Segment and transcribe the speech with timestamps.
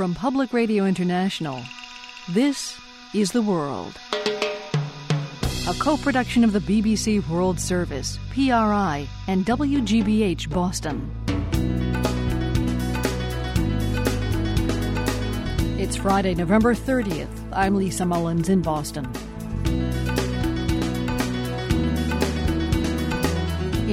[0.00, 1.60] From Public Radio International,
[2.30, 2.80] this
[3.12, 4.00] is The World.
[5.68, 11.10] A co production of the BBC World Service, PRI, and WGBH Boston.
[15.78, 17.28] It's Friday, November 30th.
[17.52, 19.04] I'm Lisa Mullins in Boston.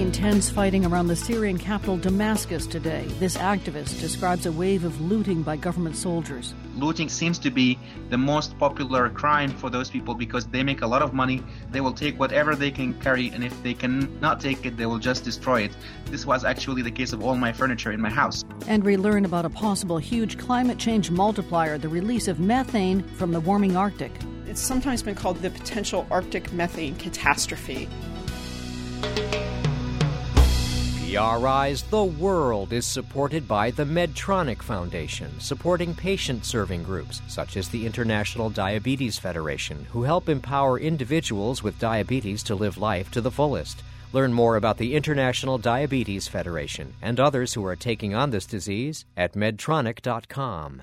[0.08, 3.04] Intense fighting around the Syrian capital Damascus today.
[3.20, 6.54] This activist describes a wave of looting by government soldiers.
[6.78, 7.78] Looting seems to be
[8.10, 11.44] the most popular crime for those people because they make a lot of money.
[11.72, 14.98] They will take whatever they can carry, and if they cannot take it, they will
[14.98, 15.76] just destroy it.
[16.06, 18.46] This was actually the case of all my furniture in my house.
[18.66, 23.34] And we learn about a possible huge climate change multiplier the release of methane from
[23.34, 24.14] the warming Arctic.
[24.48, 27.90] It's sometimes been called the potential Arctic methane catastrophe.
[31.08, 37.70] PRI's The World is supported by the Medtronic Foundation, supporting patient serving groups such as
[37.70, 43.32] the International Diabetes Federation, who help empower individuals with diabetes to live life to the
[43.32, 43.84] fullest.
[44.12, 49.06] Learn more about the International Diabetes Federation and others who are taking on this disease
[49.16, 50.82] at medtronic.com.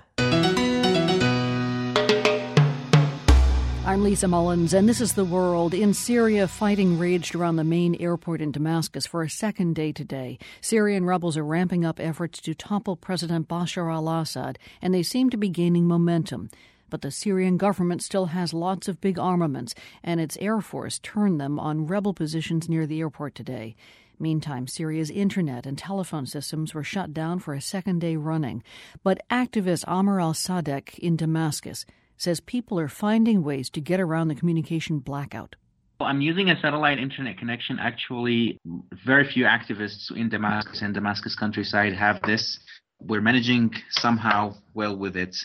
[3.86, 5.74] I'm Lisa Mullins, and this is The World.
[5.74, 10.38] In Syria, fighting raged around the main airport in Damascus for a second day today.
[10.62, 15.28] Syrian rebels are ramping up efforts to topple President Bashar al Assad, and they seem
[15.28, 16.48] to be gaining momentum.
[16.88, 21.38] But the Syrian government still has lots of big armaments, and its air force turned
[21.38, 23.76] them on rebel positions near the airport today.
[24.18, 28.62] Meantime, Syria's internet and telephone systems were shut down for a second day running.
[29.02, 31.84] But activist Amr al Sadek in Damascus
[32.24, 35.54] says people are finding ways to get around the communication blackout.
[36.00, 37.78] I'm using a satellite internet connection.
[37.78, 38.58] Actually,
[39.06, 42.58] very few activists in Damascus and Damascus countryside have this.
[43.00, 45.36] We're managing somehow well with it.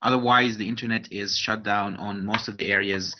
[0.00, 3.14] Otherwise, the internet is shut down on most of the areas.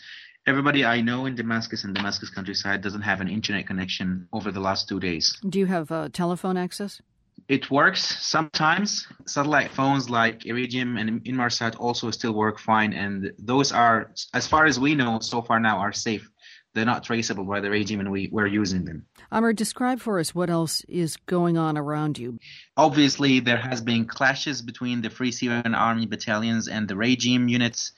[0.47, 4.61] Everybody I know in Damascus and Damascus countryside doesn't have an internet connection over the
[4.61, 5.37] last two days.
[5.47, 7.01] Do you have uh, telephone access?
[7.47, 9.07] It works sometimes.
[9.25, 14.65] Satellite phones like Iridium and Inmarsat also still work fine, and those are, as far
[14.65, 16.29] as we know so far now, are safe.
[16.75, 19.05] They're not traceable by the regime, and we, we're using them.
[19.31, 22.37] Amr, describe for us what else is going on around you.
[22.77, 27.91] Obviously, there has been clashes between the Free Syrian Army battalions and the regime units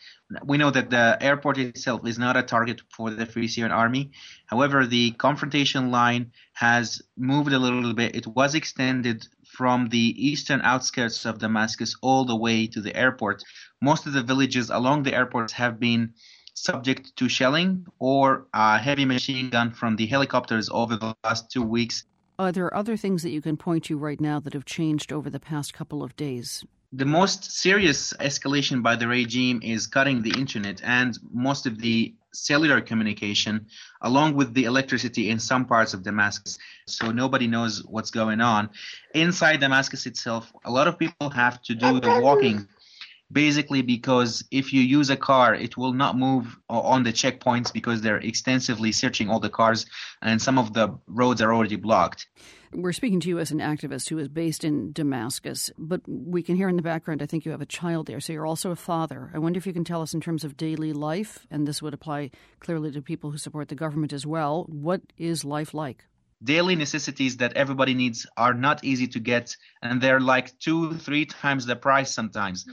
[0.45, 4.11] we know that the airport itself is not a target for the Free Syrian Army.
[4.45, 8.15] However, the confrontation line has moved a little bit.
[8.15, 13.43] It was extended from the eastern outskirts of Damascus all the way to the airport.
[13.81, 16.13] Most of the villages along the airport have been
[16.53, 21.63] subject to shelling or a heavy machine gun from the helicopters over the last two
[21.63, 22.05] weeks.
[22.37, 25.29] Are there other things that you can point to right now that have changed over
[25.29, 26.65] the past couple of days?
[26.93, 32.13] The most serious escalation by the regime is cutting the internet and most of the
[32.33, 33.65] cellular communication
[34.01, 36.57] along with the electricity in some parts of Damascus.
[36.87, 38.69] So nobody knows what's going on.
[39.13, 42.67] Inside Damascus itself a lot of people have to do the walking
[43.31, 48.01] basically because if you use a car it will not move on the checkpoints because
[48.01, 49.85] they're extensively searching all the cars
[50.21, 52.27] and some of the roads are already blocked
[52.73, 56.55] we're speaking to you as an activist who is based in Damascus, but we can
[56.55, 58.77] hear in the background, I think you have a child there, so you're also a
[58.77, 59.29] father.
[59.33, 61.93] I wonder if you can tell us in terms of daily life, and this would
[61.93, 62.31] apply
[62.61, 64.65] clearly to people who support the government as well.
[64.69, 66.05] What is life like?
[66.43, 71.25] Daily necessities that everybody needs are not easy to get and they're like two three
[71.25, 72.65] times the price sometimes.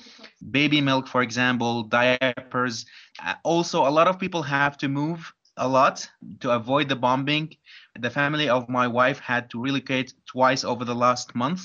[0.50, 2.86] Baby milk for example diapers.
[3.24, 6.08] Uh, also a lot of people have to move a lot
[6.40, 7.54] to avoid the bombing.
[7.98, 11.62] The family of my wife had to relocate twice over the last month.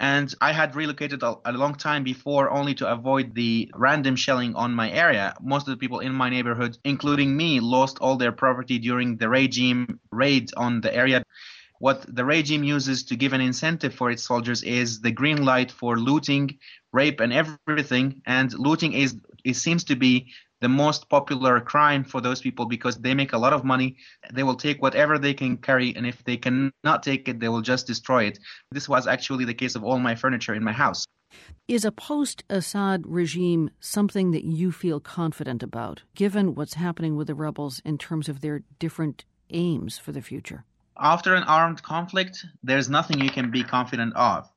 [0.00, 4.54] And I had relocated a, a, long time before only to avoid the random shelling
[4.56, 5.34] on my area.
[5.40, 9.28] Most of the people in my neighborhood, including me, lost all their property during the
[9.28, 11.22] regime raid on the area.
[11.78, 15.70] What the regime uses to give an incentive for its soldiers is the green light
[15.70, 16.58] for looting,
[16.92, 18.22] rape, and everything.
[18.26, 20.32] And looting is it seems to be
[20.64, 23.96] the most popular crime for those people because they make a lot of money.
[24.32, 27.60] They will take whatever they can carry, and if they cannot take it, they will
[27.60, 28.38] just destroy it.
[28.70, 31.04] This was actually the case of all my furniture in my house.
[31.68, 37.26] Is a post Assad regime something that you feel confident about, given what's happening with
[37.26, 40.64] the rebels in terms of their different aims for the future?
[40.98, 44.48] After an armed conflict, there's nothing you can be confident of.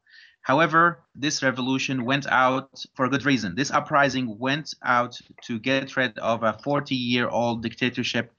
[0.47, 3.53] However, this revolution went out for a good reason.
[3.53, 8.31] This uprising went out to get rid of a 40 year old dictatorship.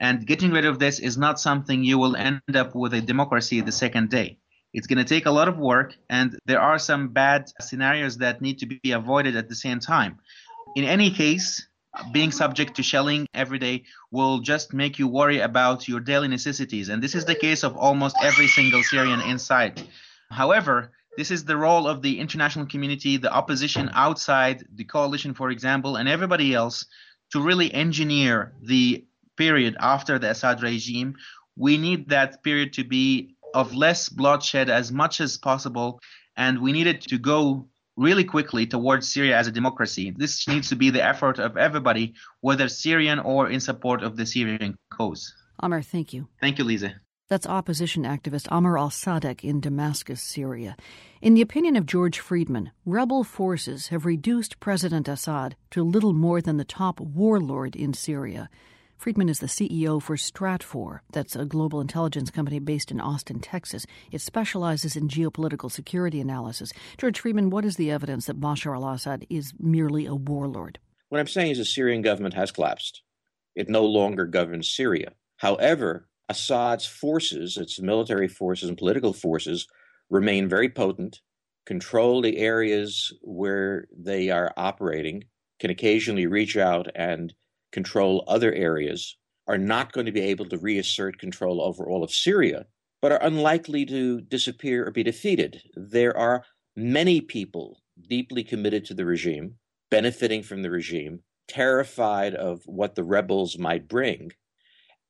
[0.00, 3.60] And getting rid of this is not something you will end up with a democracy
[3.62, 4.38] the second day.
[4.74, 8.40] It's going to take a lot of work, and there are some bad scenarios that
[8.40, 10.20] need to be avoided at the same time.
[10.76, 11.66] In any case,
[12.12, 16.90] being subject to shelling every day will just make you worry about your daily necessities.
[16.90, 19.82] And this is the case of almost every single Syrian inside.
[20.30, 25.50] However, this is the role of the international community, the opposition outside, the coalition, for
[25.50, 26.86] example, and everybody else
[27.32, 29.04] to really engineer the
[29.36, 31.14] period after the Assad regime.
[31.56, 36.00] We need that period to be of less bloodshed as much as possible,
[36.36, 37.66] and we need it to go
[37.96, 40.14] really quickly towards Syria as a democracy.
[40.16, 44.26] This needs to be the effort of everybody, whether Syrian or in support of the
[44.26, 45.32] Syrian cause.
[45.60, 46.28] Amr, thank you.
[46.40, 47.00] Thank you, Lisa.
[47.28, 50.76] That's opposition activist Amr al Sadek in Damascus, Syria.
[51.20, 56.40] In the opinion of George Friedman, rebel forces have reduced President Assad to little more
[56.40, 58.48] than the top warlord in Syria.
[58.96, 61.00] Friedman is the CEO for Stratfor.
[61.10, 63.86] That's a global intelligence company based in Austin, Texas.
[64.12, 66.72] It specializes in geopolitical security analysis.
[66.96, 70.78] George Friedman, what is the evidence that Bashar al Assad is merely a warlord?
[71.08, 73.02] What I'm saying is the Syrian government has collapsed.
[73.56, 75.14] It no longer governs Syria.
[75.38, 79.66] However, Assad's forces, its military forces and political forces,
[80.10, 81.20] remain very potent,
[81.66, 85.24] control the areas where they are operating,
[85.58, 87.34] can occasionally reach out and
[87.72, 92.12] control other areas, are not going to be able to reassert control over all of
[92.12, 92.66] Syria,
[93.00, 95.62] but are unlikely to disappear or be defeated.
[95.74, 96.44] There are
[96.74, 99.54] many people deeply committed to the regime,
[99.90, 104.32] benefiting from the regime, terrified of what the rebels might bring,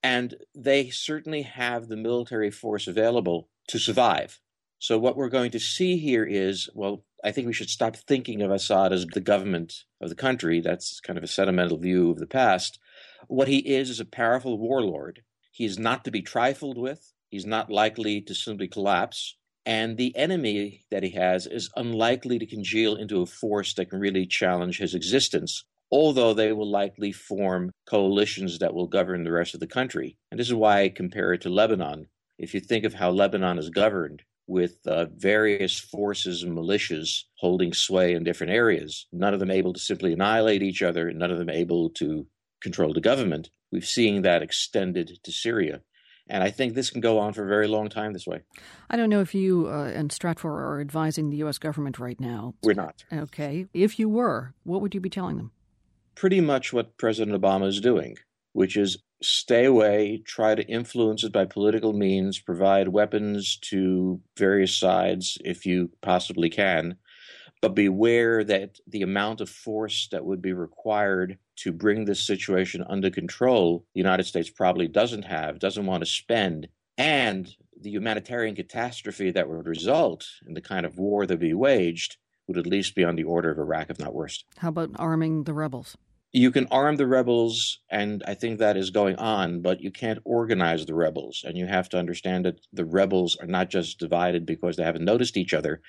[0.07, 4.39] and they certainly have the military force available to survive.
[4.79, 8.41] So, what we're going to see here is well, I think we should stop thinking
[8.41, 10.61] of Assad as the government of the country.
[10.61, 12.79] That's kind of a sentimental view of the past.
[13.27, 15.23] What he is is a powerful warlord.
[15.51, 17.13] He is not to be trifled with.
[17.29, 19.37] He's not likely to simply collapse.
[19.65, 23.99] And the enemy that he has is unlikely to congeal into a force that can
[23.99, 29.55] really challenge his existence, although they will likely form coalitions that will govern the rest
[29.55, 30.17] of the country.
[30.31, 32.09] And this is why I compare it to Lebanon.
[32.39, 37.73] If you think of how Lebanon is governed, with uh, various forces and militias holding
[37.73, 41.39] sway in different areas, none of them able to simply annihilate each other, none of
[41.39, 42.27] them able to
[42.63, 43.51] control the government.
[43.73, 45.83] We've seen that extended to Syria.
[46.29, 48.41] And I think this can go on for a very long time this way.
[48.91, 51.59] I don't know if you uh, and Stratfor are advising the U.S.
[51.59, 52.55] government right now.
[52.63, 53.05] We're not.
[53.13, 53.67] Okay.
[53.73, 55.53] If you were, what would you be telling them?
[56.17, 58.17] Pretty much what President Obama is doing,
[58.53, 64.75] which is stay away, try to influence it by political means, provide weapons to various
[64.75, 66.97] sides if you possibly can,
[67.61, 72.85] but beware that the amount of force that would be required to bring this situation
[72.89, 78.55] under control, the United States probably doesn't have, doesn't want to spend, and the humanitarian
[78.55, 82.17] catastrophe that would result in the kind of war that would be waged
[82.47, 84.45] would at least be on the order of Iraq, if not worse.
[84.59, 85.97] How about arming the rebels?
[86.33, 90.19] You can arm the rebels, and I think that is going on, but you can't
[90.25, 91.43] organize the rebels.
[91.47, 95.05] And you have to understand that the rebels are not just divided because they haven't
[95.05, 95.81] noticed each other.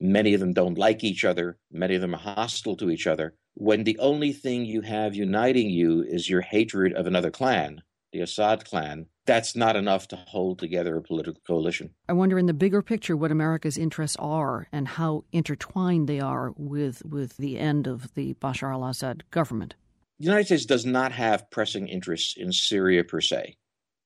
[0.00, 1.58] Many of them don't like each other.
[1.72, 3.34] Many of them are hostile to each other.
[3.54, 7.82] When the only thing you have uniting you is your hatred of another clan,
[8.12, 11.90] the Assad clan, that's not enough to hold together a political coalition.
[12.08, 16.52] I wonder, in the bigger picture, what America's interests are and how intertwined they are
[16.56, 19.74] with, with the end of the Bashar al Assad government.
[20.18, 23.58] The United States does not have pressing interests in Syria per se.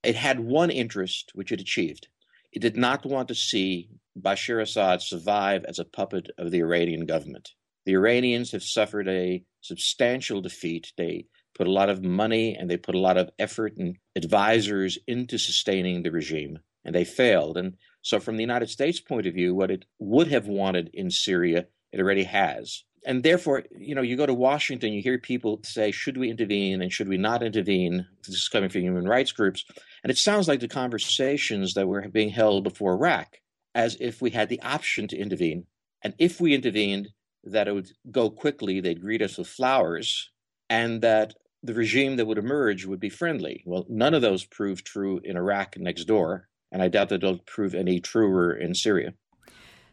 [0.03, 2.09] It had one interest, which it achieved.
[2.53, 7.07] It did not want to see Bashar Assad survive as a puppet of the Iranian
[7.07, 7.51] government.
[7.87, 10.93] The Iranians have suffered a substantial defeat.
[10.97, 14.99] They put a lot of money and they put a lot of effort and advisors
[15.07, 17.57] into sustaining the regime, and they failed.
[17.57, 21.13] And so, from the United States' point of view, what it would have wanted in
[21.13, 25.61] Syria, it already has and therefore, you know, you go to Washington, you hear people
[25.65, 28.07] say, should we intervene and should we not intervene?
[28.27, 29.65] This is coming from human rights groups.
[30.03, 33.39] And it sounds like the conversations that were being held before Iraq,
[33.75, 35.67] as if we had the option to intervene.
[36.03, 37.09] And if we intervened,
[37.45, 40.31] that it would go quickly, they'd greet us with flowers,
[40.69, 43.63] and that the regime that would emerge would be friendly.
[43.67, 47.39] Well, none of those proved true in Iraq next door, and I doubt that they'll
[47.39, 49.15] prove any truer in Syria.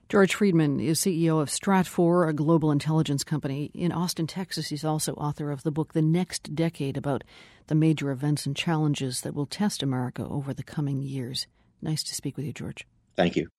[0.09, 3.71] George Friedman is CEO of Stratfor, a global intelligence company.
[3.73, 7.25] In Austin, Texas, he's also author of the book The Next Decade about
[7.67, 11.45] the major events and challenges that will test America over the coming years.
[11.81, 12.87] Nice to speak with you, George.
[13.17, 13.49] Thank you.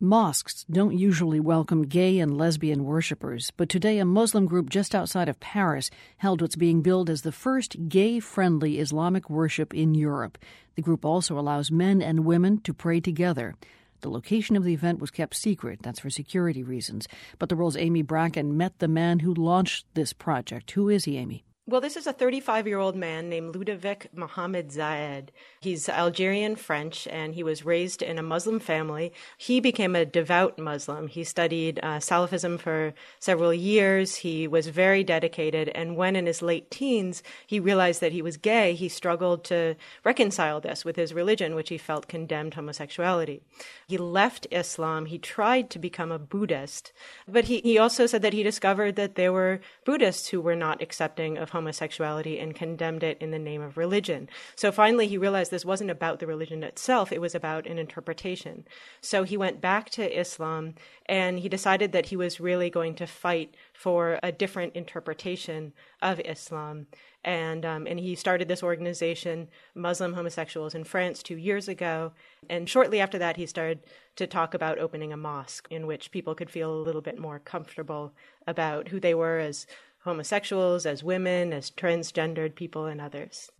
[0.00, 5.28] Mosques don't usually welcome gay and lesbian worshippers, but today a Muslim group just outside
[5.28, 10.38] of Paris held what's being billed as the first gay friendly Islamic worship in Europe.
[10.74, 13.56] The group also allows men and women to pray together.
[14.02, 15.80] The location of the event was kept secret.
[15.82, 17.08] That's for security reasons.
[17.38, 20.72] But the world's Amy Bracken met the man who launched this project.
[20.72, 21.44] Who is he, Amy?
[21.72, 25.28] Well, this is a 35 year old man named Ludovic Mohamed Zahed.
[25.58, 29.10] He's Algerian French and he was raised in a Muslim family.
[29.38, 31.08] He became a devout Muslim.
[31.08, 34.16] He studied uh, Salafism for several years.
[34.16, 35.70] He was very dedicated.
[35.70, 39.74] And when in his late teens he realized that he was gay, he struggled to
[40.04, 43.40] reconcile this with his religion, which he felt condemned homosexuality.
[43.88, 45.06] He left Islam.
[45.06, 46.92] He tried to become a Buddhist,
[47.26, 50.82] but he, he also said that he discovered that there were Buddhists who were not
[50.82, 54.28] accepting of homosexuality and condemned it in the name of religion.
[54.56, 58.64] So finally, he realized this wasn't about the religion itself, it was about an interpretation.
[59.00, 60.74] So he went back to Islam
[61.06, 66.20] and he decided that he was really going to fight for a different interpretation of
[66.20, 66.86] Islam.
[67.24, 72.12] And, um, and he started this organization, Muslim Homosexuals in France, two years ago.
[72.50, 73.80] And shortly after that, he started
[74.16, 77.38] to talk about opening a mosque in which people could feel a little bit more
[77.38, 78.12] comfortable
[78.46, 79.66] about who they were as
[80.04, 83.50] homosexuals, as women, as transgendered people, and others.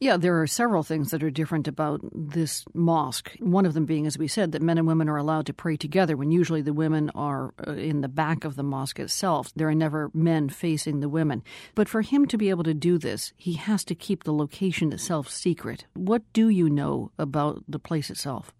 [0.00, 3.34] Yeah, there are several things that are different about this mosque.
[3.40, 5.76] One of them being, as we said, that men and women are allowed to pray
[5.76, 9.52] together when usually the women are uh, in the back of the mosque itself.
[9.54, 11.42] There are never men facing the women.
[11.74, 14.92] But for him to be able to do this, he has to keep the location
[14.92, 15.86] itself secret.
[15.94, 18.52] What do you know about the place itself?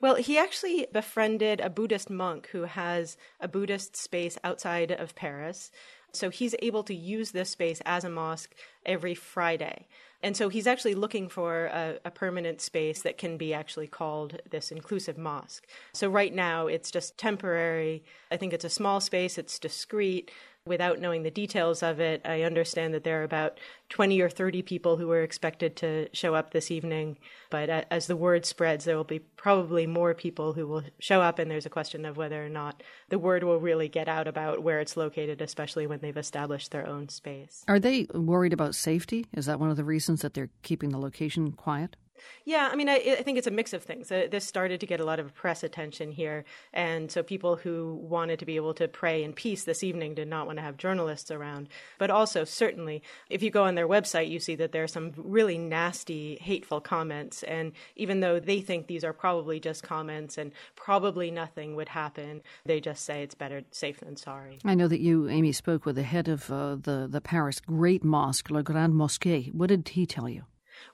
[0.00, 5.70] Well, he actually befriended a Buddhist monk who has a Buddhist space outside of Paris.
[6.16, 9.86] So he's able to use this space as a mosque every Friday.
[10.22, 14.40] And so he's actually looking for a, a, permanent space that can be actually called
[14.50, 15.66] this inclusive mosque.
[15.94, 18.04] So right now it's just temporary.
[18.30, 20.30] I think it's a small space, it's discreet.
[20.66, 24.60] Without knowing the details of it, I understand that there are about 20 or 30
[24.62, 27.18] people who are expected to show up this evening.
[27.48, 31.38] But as the word spreads, there will be probably more people who will show up,
[31.38, 34.62] and there's a question of whether or not the word will really get out about
[34.62, 37.64] where it's located, especially when they've established their own space.
[37.66, 39.26] Are they worried about safety?
[39.32, 41.96] Is that one of the reasons that they're keeping the location quiet?
[42.44, 44.10] Yeah, I mean, I, I, think it's a mix of things.
[44.10, 47.98] Uh, this started to get a lot of press attention here, and so people who
[48.02, 50.76] wanted to be able to pray in peace this evening did not want to have
[50.76, 51.68] journalists around.
[51.98, 55.12] But also, certainly, if you go on their website, you see that there are some
[55.16, 57.42] really nasty, hateful comments.
[57.44, 62.42] And even though they think these are probably just comments and probably nothing would happen,
[62.64, 64.58] they just say it's better safe than sorry.
[64.64, 68.04] I know that you, Amy, spoke with the head of uh, the the Paris Great
[68.04, 69.52] Mosque, La Grande Mosquée.
[69.54, 70.44] What did he tell you?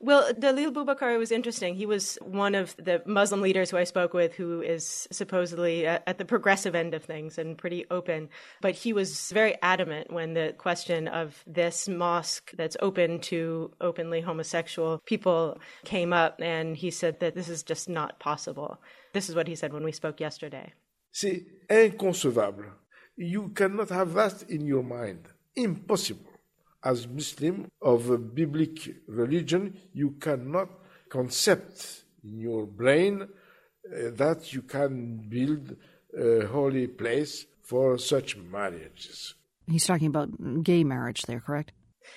[0.01, 1.75] Well, Dalil Boubakeur was interesting.
[1.75, 6.19] He was one of the Muslim leaders who I spoke with who is supposedly at
[6.19, 8.29] the progressive end of things and pretty open.
[8.61, 14.21] But he was very adamant when the question of this mosque that's open to openly
[14.21, 16.41] homosexual people came up.
[16.41, 18.79] And he said that this is just not possible.
[19.13, 20.73] This is what he said when we spoke yesterday.
[21.13, 22.71] C'est inconcevable.
[23.17, 25.29] You cannot have that in your mind.
[25.55, 26.36] Impossible
[26.85, 30.69] as Muslim of a biblical religion, you cannot
[31.09, 35.77] concept in your brain uh, that you can build
[36.19, 39.35] a holy place for such marriages.
[39.67, 41.73] He's talking about gay marriage there, correct?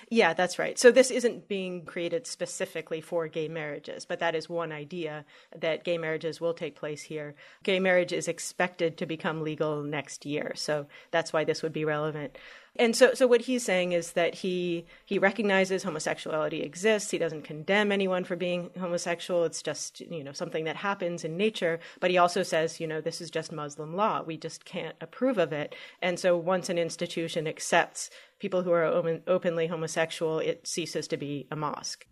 [0.10, 0.78] Yeah, that's right.
[0.78, 5.26] So this isn't being created specifically for gay marriages, but that is one idea
[5.56, 7.36] that gay marriages will take place here.
[7.64, 11.86] Gay marriage is expected to become legal next year, so that's why this would be
[11.86, 12.38] relevant
[12.76, 17.12] and so so what he's saying is that he he recognizes homosexuality exists.
[17.12, 19.44] He doesn't condemn anyone for being homosexual.
[19.44, 21.80] It's just you know something that happens in nature.
[22.00, 24.22] But he also says you know this is just muslim law.
[24.22, 25.76] We just can't approve of it.
[26.02, 28.10] And so once an institution accepts
[28.40, 32.06] people who are open, openly homosexual it ceases to be a mosque.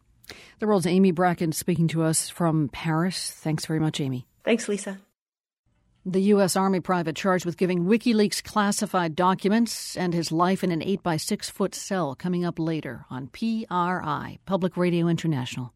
[0.60, 3.32] The world's amy bracken speaking to us from paris.
[3.32, 4.28] Thanks very much amy.
[4.44, 5.00] Thanks lisa
[6.10, 6.56] the U.S.
[6.56, 11.18] Army private charged with giving WikiLeaks classified documents and his life in an 8 by
[11.18, 15.74] 6 foot cell coming up later on PRI, Public Radio International.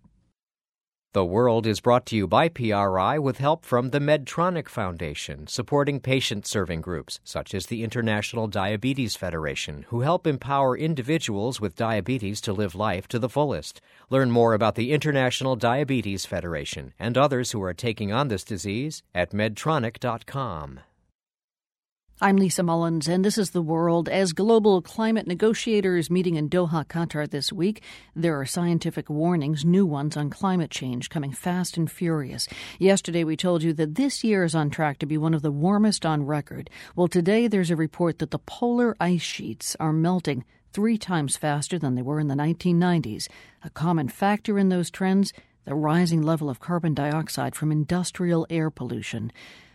[1.14, 6.00] The World is brought to you by PRI with help from the Medtronic Foundation, supporting
[6.00, 12.40] patient serving groups such as the International Diabetes Federation, who help empower individuals with diabetes
[12.40, 13.82] to live life to the fullest.
[14.10, 19.04] Learn more about the International Diabetes Federation and others who are taking on this disease
[19.14, 20.80] at medtronic.com.
[22.24, 24.08] I'm Lisa Mullins, and this is The World.
[24.08, 27.82] As global climate negotiators meeting in Doha, Qatar this week,
[28.16, 32.48] there are scientific warnings, new ones on climate change, coming fast and furious.
[32.78, 35.52] Yesterday, we told you that this year is on track to be one of the
[35.52, 36.70] warmest on record.
[36.96, 41.80] Well, today, there's a report that the polar ice sheets are melting three times faster
[41.80, 43.30] than they were in the 1990s.
[43.64, 45.34] A common factor in those trends,
[45.66, 49.32] the rising level of carbon dioxide from industrial air pollution.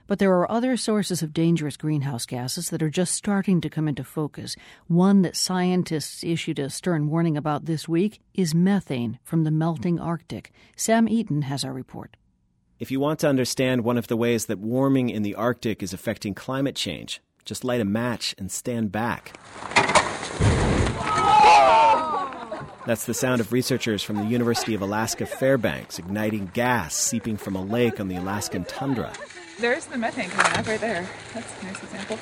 [0.07, 3.89] But there are other sources of dangerous greenhouse gases that are just starting to come
[3.89, 4.55] into focus.
[4.87, 9.99] One that scientists issued a stern warning about this week is methane from the melting
[9.99, 10.53] Arctic.
[10.77, 12.17] Sam Eaton has our report.
[12.79, 15.93] If you want to understand one of the ways that warming in the Arctic is
[15.93, 19.33] affecting climate change, just light a match and stand back.
[22.87, 27.57] That's the sound of researchers from the University of Alaska Fairbanks igniting gas seeping from
[27.57, 29.13] a lake on the Alaskan tundra.
[29.59, 31.09] There's the methane coming up right there.
[31.33, 32.19] That's a nice example.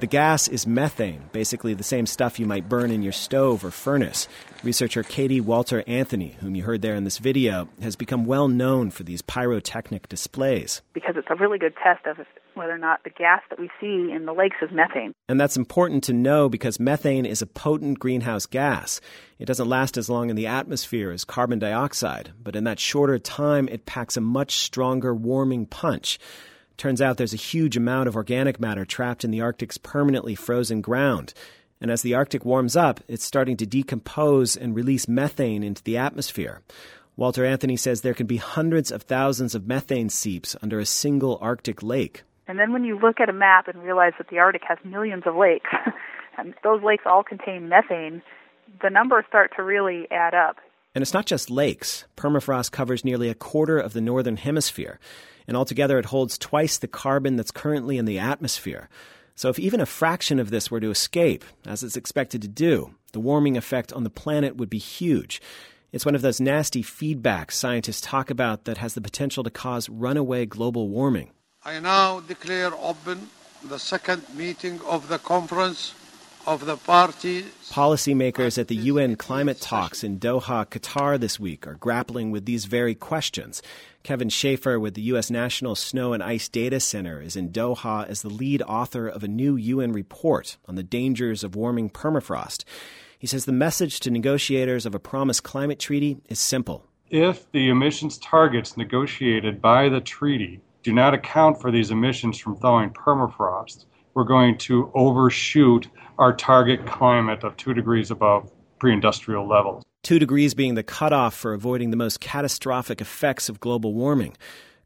[0.00, 3.72] The gas is methane, basically the same stuff you might burn in your stove or
[3.72, 4.28] furnace.
[4.62, 8.92] Researcher Katie Walter Anthony, whom you heard there in this video, has become well known
[8.92, 10.82] for these pyrotechnic displays.
[10.94, 12.24] Because it's a really good test of
[12.54, 15.14] whether or not the gas that we see in the lakes is methane.
[15.28, 19.00] And that's important to know because methane is a potent greenhouse gas.
[19.40, 23.18] It doesn't last as long in the atmosphere as carbon dioxide, but in that shorter
[23.18, 26.20] time, it packs a much stronger warming punch.
[26.78, 30.80] Turns out there's a huge amount of organic matter trapped in the Arctic's permanently frozen
[30.80, 31.34] ground.
[31.80, 35.96] And as the Arctic warms up, it's starting to decompose and release methane into the
[35.96, 36.62] atmosphere.
[37.16, 41.36] Walter Anthony says there can be hundreds of thousands of methane seeps under a single
[41.40, 42.22] Arctic lake.
[42.46, 45.24] And then when you look at a map and realize that the Arctic has millions
[45.26, 45.70] of lakes,
[46.38, 48.22] and those lakes all contain methane,
[48.82, 50.58] the numbers start to really add up.
[50.94, 52.04] And it's not just lakes.
[52.16, 55.00] Permafrost covers nearly a quarter of the northern hemisphere
[55.48, 58.88] and altogether it holds twice the carbon that's currently in the atmosphere.
[59.34, 62.94] So, if even a fraction of this were to escape, as it's expected to do,
[63.12, 65.40] the warming effect on the planet would be huge.
[65.90, 69.88] It's one of those nasty feedbacks scientists talk about that has the potential to cause
[69.88, 71.30] runaway global warming.
[71.64, 73.30] I now declare open
[73.64, 75.94] the second meeting of the Conference
[76.48, 77.44] of the Parties.
[77.70, 82.64] Policymakers at the UN climate talks in Doha, Qatar this week are grappling with these
[82.64, 83.60] very questions.
[84.02, 85.30] Kevin Schaefer with the U.S.
[85.30, 89.28] National Snow and Ice Data Center is in Doha as the lead author of a
[89.28, 92.64] new UN report on the dangers of warming permafrost.
[93.18, 96.86] He says the message to negotiators of a promised climate treaty is simple.
[97.10, 102.56] If the emissions targets negotiated by the treaty do not account for these emissions from
[102.56, 109.46] thawing permafrost, we're going to overshoot our target climate of two degrees above pre industrial
[109.46, 109.84] levels.
[110.02, 114.36] Two degrees being the cutoff for avoiding the most catastrophic effects of global warming.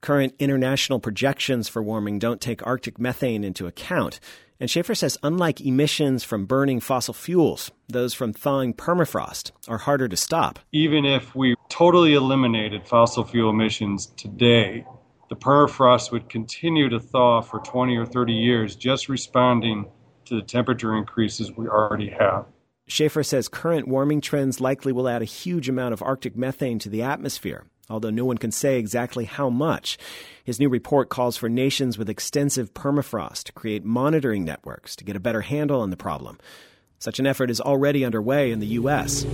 [0.00, 4.18] Current international projections for warming don't take Arctic methane into account.
[4.58, 10.08] And Schaefer says unlike emissions from burning fossil fuels, those from thawing permafrost are harder
[10.08, 10.58] to stop.
[10.72, 14.84] Even if we totally eliminated fossil fuel emissions today,
[15.30, 19.86] the permafrost would continue to thaw for 20 or 30 years, just responding
[20.26, 22.46] to the temperature increases we already have.
[22.86, 26.88] Schaefer says current warming trends likely will add a huge amount of Arctic methane to
[26.88, 29.98] the atmosphere, although no one can say exactly how much.
[30.44, 35.16] His new report calls for nations with extensive permafrost to create monitoring networks to get
[35.16, 36.38] a better handle on the problem.
[36.98, 39.26] Such an effort is already underway in the U.S.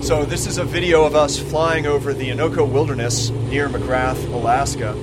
[0.00, 4.96] So, this is a video of us flying over the Innoko Wilderness near McGrath, Alaska.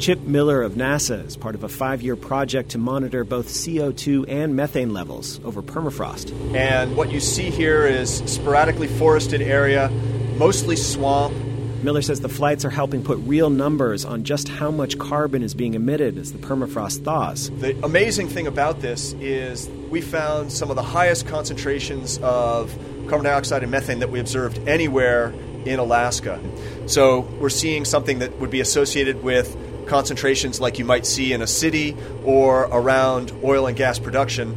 [0.00, 4.24] Chip Miller of NASA is part of a five year project to monitor both CO2
[4.30, 6.32] and methane levels over permafrost.
[6.54, 9.90] And what you see here is sporadically forested area,
[10.38, 11.36] mostly swamp.
[11.82, 15.52] Miller says the flights are helping put real numbers on just how much carbon is
[15.52, 17.50] being emitted as the permafrost thaws.
[17.50, 22.74] The amazing thing about this is we found some of the highest concentrations of
[23.06, 25.34] carbon dioxide and methane that we observed anywhere
[25.66, 26.40] in Alaska.
[26.86, 29.54] So we're seeing something that would be associated with
[29.90, 34.56] concentrations like you might see in a city or around oil and gas production,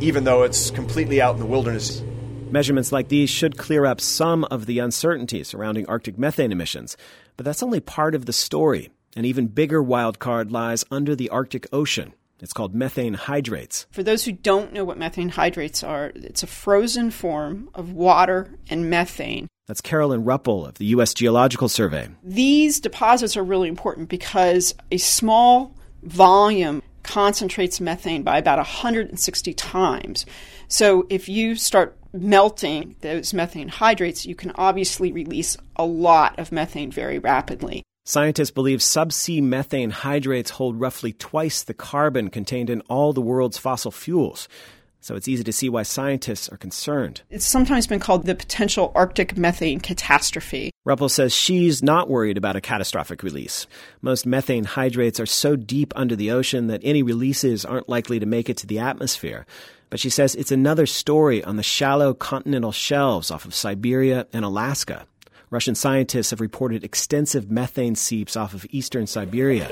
[0.00, 2.02] even though it's completely out in the wilderness.
[2.50, 6.96] Measurements like these should clear up some of the uncertainty surrounding Arctic methane emissions,
[7.38, 8.90] but that's only part of the story.
[9.16, 12.12] An even bigger wild card lies under the Arctic Ocean.
[12.40, 13.86] It's called methane hydrates.
[13.90, 18.58] For those who don't know what methane hydrates are, it's a frozen form of water
[18.68, 21.14] and methane that's Carolyn Ruppel of the U.S.
[21.14, 22.08] Geological Survey.
[22.22, 30.26] These deposits are really important because a small volume concentrates methane by about 160 times.
[30.68, 36.52] So if you start melting those methane hydrates, you can obviously release a lot of
[36.52, 37.82] methane very rapidly.
[38.06, 43.56] Scientists believe subsea methane hydrates hold roughly twice the carbon contained in all the world's
[43.56, 44.46] fossil fuels
[45.04, 47.20] so it's easy to see why scientists are concerned.
[47.28, 50.70] It's sometimes been called the potential Arctic methane catastrophe.
[50.86, 53.66] Ruppel says she's not worried about a catastrophic release.
[54.00, 58.24] Most methane hydrates are so deep under the ocean that any releases aren't likely to
[58.24, 59.44] make it to the atmosphere.
[59.90, 64.42] But she says it's another story on the shallow continental shelves off of Siberia and
[64.42, 65.06] Alaska.
[65.50, 69.68] Russian scientists have reported extensive methane seeps off of eastern Siberia.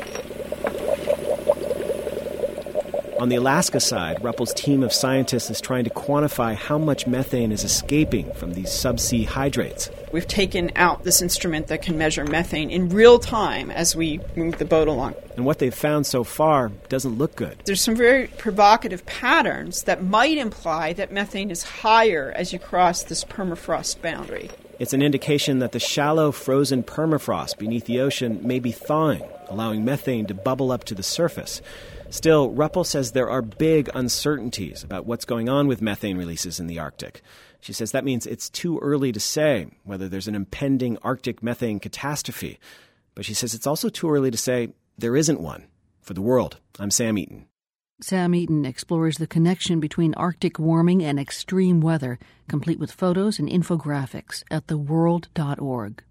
[3.23, 7.53] On the Alaska side, Ruppel's team of scientists is trying to quantify how much methane
[7.53, 9.89] is escaping from these subsea hydrates.
[10.11, 14.59] We've taken out this instrument that can measure methane in real time as we move
[14.59, 15.15] the boat along.
[15.37, 17.59] And what they've found so far doesn't look good.
[17.65, 23.05] There's some very provocative patterns that might imply that methane is higher as you cross
[23.05, 24.51] this permafrost boundary.
[24.81, 29.85] It's an indication that the shallow, frozen permafrost beneath the ocean may be thawing, allowing
[29.85, 31.63] methane to bubble up to the surface.
[32.13, 36.67] Still, Ruppel says there are big uncertainties about what's going on with methane releases in
[36.67, 37.23] the Arctic.
[37.59, 41.81] She says that means it's too early to say whether there's an impending Arctic methane
[41.81, 42.61] catastrophe.
[43.15, 45.69] But she says it's also too early to say there isn't one.
[46.03, 47.47] For the world, I'm Sam Eaton.
[48.03, 53.49] Sam Eaton explores the connection between Arctic warming and extreme weather, complete with photos and
[53.49, 56.05] infographics at theworld.org.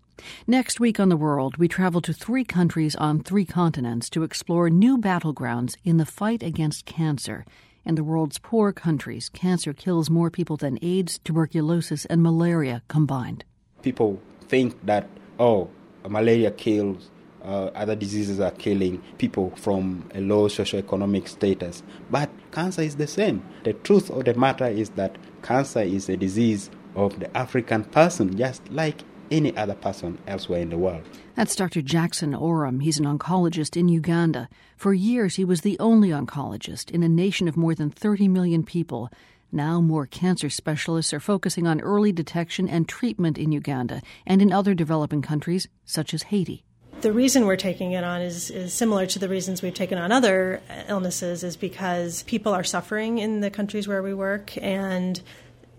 [0.47, 4.69] Next week on The World, we travel to three countries on three continents to explore
[4.69, 7.45] new battlegrounds in the fight against cancer.
[7.83, 13.43] In the world's poor countries, cancer kills more people than AIDS, tuberculosis, and malaria combined.
[13.81, 15.69] People think that, oh,
[16.07, 17.09] malaria kills,
[17.43, 21.81] uh, other diseases are killing people from a low socioeconomic status.
[22.11, 23.43] But cancer is the same.
[23.63, 28.37] The truth of the matter is that cancer is a disease of the African person,
[28.37, 31.03] just like any other person elsewhere in the world.
[31.35, 31.81] That's Dr.
[31.81, 32.83] Jackson Orem.
[32.83, 34.49] He's an oncologist in Uganda.
[34.77, 38.63] For years, he was the only oncologist in a nation of more than 30 million
[38.63, 39.09] people.
[39.51, 44.51] Now, more cancer specialists are focusing on early detection and treatment in Uganda and in
[44.51, 46.63] other developing countries, such as Haiti.
[47.01, 50.11] The reason we're taking it on is, is similar to the reasons we've taken on
[50.11, 55.19] other illnesses, is because people are suffering in the countries where we work, and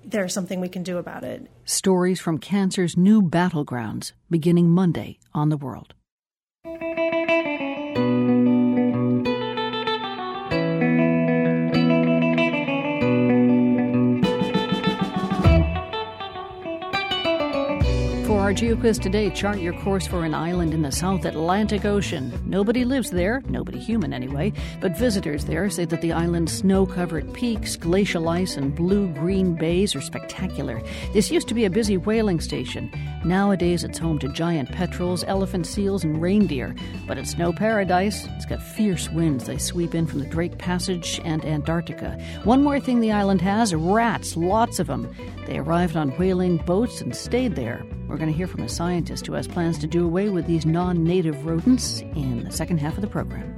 [0.05, 1.47] there's something we can do about it.
[1.65, 5.95] Stories from cancer's new battlegrounds beginning Monday on the world.
[18.53, 22.31] Our GeoQuiz today, chart your course for an island in the South Atlantic Ocean.
[22.45, 27.33] Nobody lives there, nobody human anyway, but visitors there say that the island's snow covered
[27.33, 30.83] peaks, glacial ice, and blue green bays are spectacular.
[31.15, 32.93] This used to be a busy whaling station.
[33.25, 36.75] Nowadays, it's home to giant petrels, elephant seals, and reindeer.
[37.07, 38.27] But it's no paradise.
[38.37, 39.47] It's got fierce winds.
[39.47, 42.23] They sweep in from the Drake Passage and Antarctica.
[42.45, 45.15] One more thing the island has rats, lots of them.
[45.47, 47.83] They arrived on whaling boats and stayed there.
[48.13, 50.67] We're going to hear from a scientist who has plans to do away with these
[50.67, 53.57] non native rodents in the second half of the program.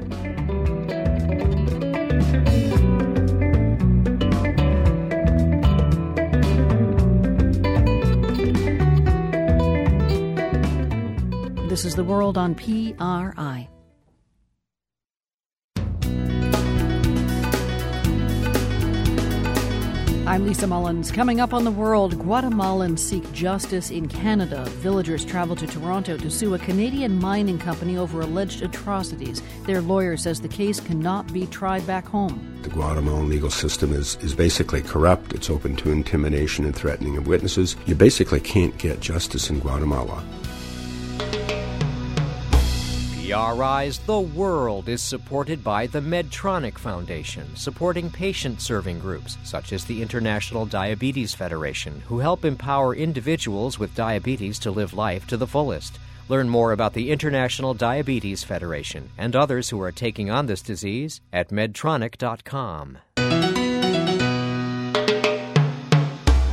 [11.68, 13.68] This is The World on PRI.
[20.34, 21.12] I'm Lisa Mullins.
[21.12, 24.64] Coming up on the world, Guatemalans seek justice in Canada.
[24.80, 29.40] Villagers travel to Toronto to sue a Canadian mining company over alleged atrocities.
[29.64, 32.58] Their lawyer says the case cannot be tried back home.
[32.62, 35.34] The Guatemalan legal system is, is basically corrupt.
[35.34, 37.76] It's open to intimidation and threatening of witnesses.
[37.86, 40.24] You basically can't get justice in Guatemala.
[43.34, 49.84] PRI's The World is supported by the Medtronic Foundation, supporting patient serving groups such as
[49.84, 55.48] the International Diabetes Federation, who help empower individuals with diabetes to live life to the
[55.48, 55.98] fullest.
[56.28, 61.20] Learn more about the International Diabetes Federation and others who are taking on this disease
[61.32, 62.98] at medtronic.com.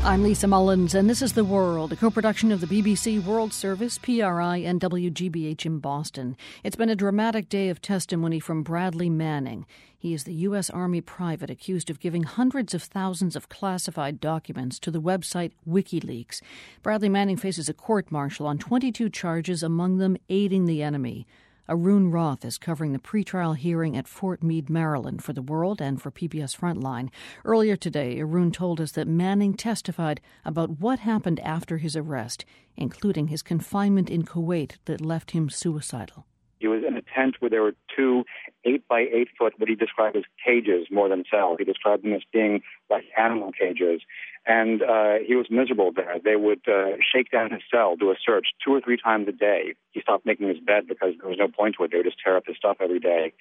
[0.03, 3.53] I'm Lisa Mullins, and this is The World, a co production of the BBC World
[3.53, 6.35] Service, PRI, and WGBH in Boston.
[6.63, 9.67] It's been a dramatic day of testimony from Bradley Manning.
[9.95, 10.71] He is the U.S.
[10.71, 16.41] Army private accused of giving hundreds of thousands of classified documents to the website WikiLeaks.
[16.81, 21.27] Bradley Manning faces a court martial on 22 charges, among them aiding the enemy.
[21.71, 26.01] Arun Rath is covering the pretrial hearing at Fort Meade, Maryland for The World and
[26.01, 27.07] for PBS Frontline.
[27.45, 32.43] Earlier today, Arun told us that Manning testified about what happened after his arrest,
[32.75, 36.25] including his confinement in Kuwait that left him suicidal.
[36.59, 38.25] He was in a tent where there were two
[38.65, 41.55] eight by eight foot, what he described as cages more than cells.
[41.57, 44.01] He described them as being like animal cages.
[44.45, 46.15] And uh, he was miserable there.
[46.23, 49.31] They would uh, shake down his cell, do a search two or three times a
[49.31, 49.75] day.
[49.91, 51.91] He stopped making his bed because there was no point to it.
[51.91, 53.33] They would just tear up his stuff every day.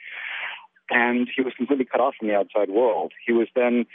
[0.91, 3.13] And he was completely cut off from the outside world.
[3.25, 3.87] He was then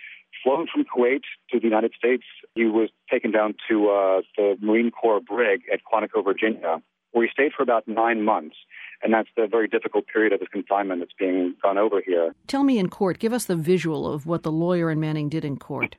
[0.43, 2.23] flown from Kuwait to the United States.
[2.55, 7.31] He was taken down to uh, the Marine Corps brig at Quantico, Virginia, where he
[7.31, 8.55] stayed for about nine months.
[9.03, 12.33] And that's the very difficult period of his confinement that's being gone over here.
[12.47, 15.45] Tell me in court, give us the visual of what the lawyer and Manning did
[15.45, 15.97] in court.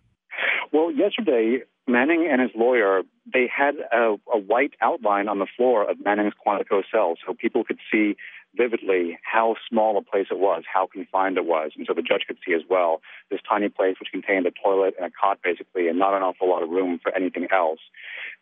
[0.73, 3.03] Well, yesterday, Manning and his lawyer,
[3.33, 7.65] they had a, a white outline on the floor of Manning's Quantico cell so people
[7.65, 8.17] could see
[8.57, 11.73] vividly how small a place it was, how confined it was.
[11.77, 14.95] And so the judge could see as well this tiny place which contained a toilet
[14.97, 17.81] and a cot basically and not an awful lot of room for anything else.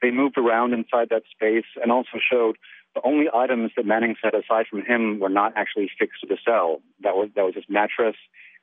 [0.01, 2.57] They moved around inside that space and also showed
[2.95, 6.39] the only items that Manning said aside from him were not actually fixed to the
[6.45, 6.81] cell.
[7.03, 8.17] That was that was his mattress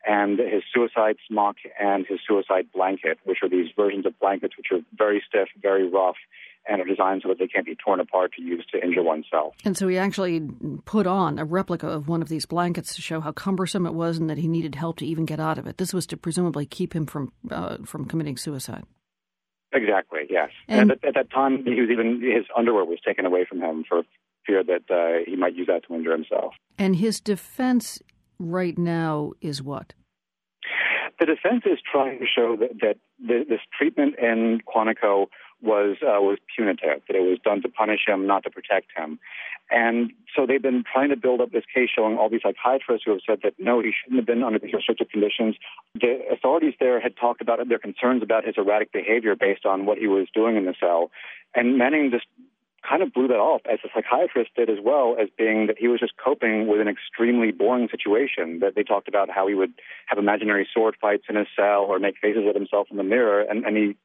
[0.05, 4.67] and his suicide smock and his suicide blanket, which are these versions of blankets which
[4.71, 6.15] are very stiff, very rough,
[6.67, 9.55] and are designed so that they can't be torn apart to use to injure oneself.
[9.65, 10.41] And so he actually
[10.85, 14.17] put on a replica of one of these blankets to show how cumbersome it was
[14.17, 15.77] and that he needed help to even get out of it.
[15.77, 18.83] This was to presumably keep him from uh, from committing suicide.
[19.73, 20.21] Exactly.
[20.29, 20.49] Yes.
[20.67, 23.61] And, and at, at, that time, he was even his underwear was taken away from
[23.61, 24.03] him for
[24.45, 26.53] fear that uh, he might use that to injure himself.
[26.77, 28.01] And his defense
[28.41, 29.93] right now is what?
[31.19, 32.95] The defense is trying to show that, that
[33.47, 35.27] this treatment in Quantico
[35.61, 39.19] was uh, was punitive, that it was done to punish him, not to protect him.
[39.69, 43.11] And so they've been trying to build up this case showing all these psychiatrists who
[43.11, 45.55] have said that no, he shouldn't have been under these restrictive conditions.
[45.93, 49.97] The authorities there had talked about their concerns about his erratic behavior based on what
[49.97, 51.11] he was doing in the cell.
[51.55, 52.25] And Manning just
[52.87, 55.87] kind of blew that off, as the psychiatrist did as well, as being that he
[55.87, 58.59] was just coping with an extremely boring situation.
[58.59, 59.73] That they talked about how he would
[60.07, 63.41] have imaginary sword fights in his cell or make faces at himself in the mirror,
[63.41, 63.97] and, and he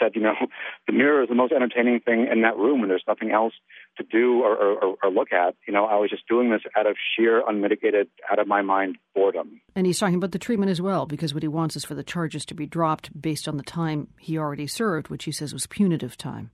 [0.00, 0.34] said, you know,
[0.86, 3.54] the mirror is the most entertaining thing in that room, and there's nothing else
[3.96, 5.54] to do or, or, or look at.
[5.66, 8.96] You know, I was just doing this out of sheer, unmitigated, out of my mind
[9.14, 9.60] boredom.
[9.74, 12.04] And he's talking about the treatment as well, because what he wants is for the
[12.04, 15.66] charges to be dropped based on the time he already served, which he says was
[15.66, 16.50] punitive time.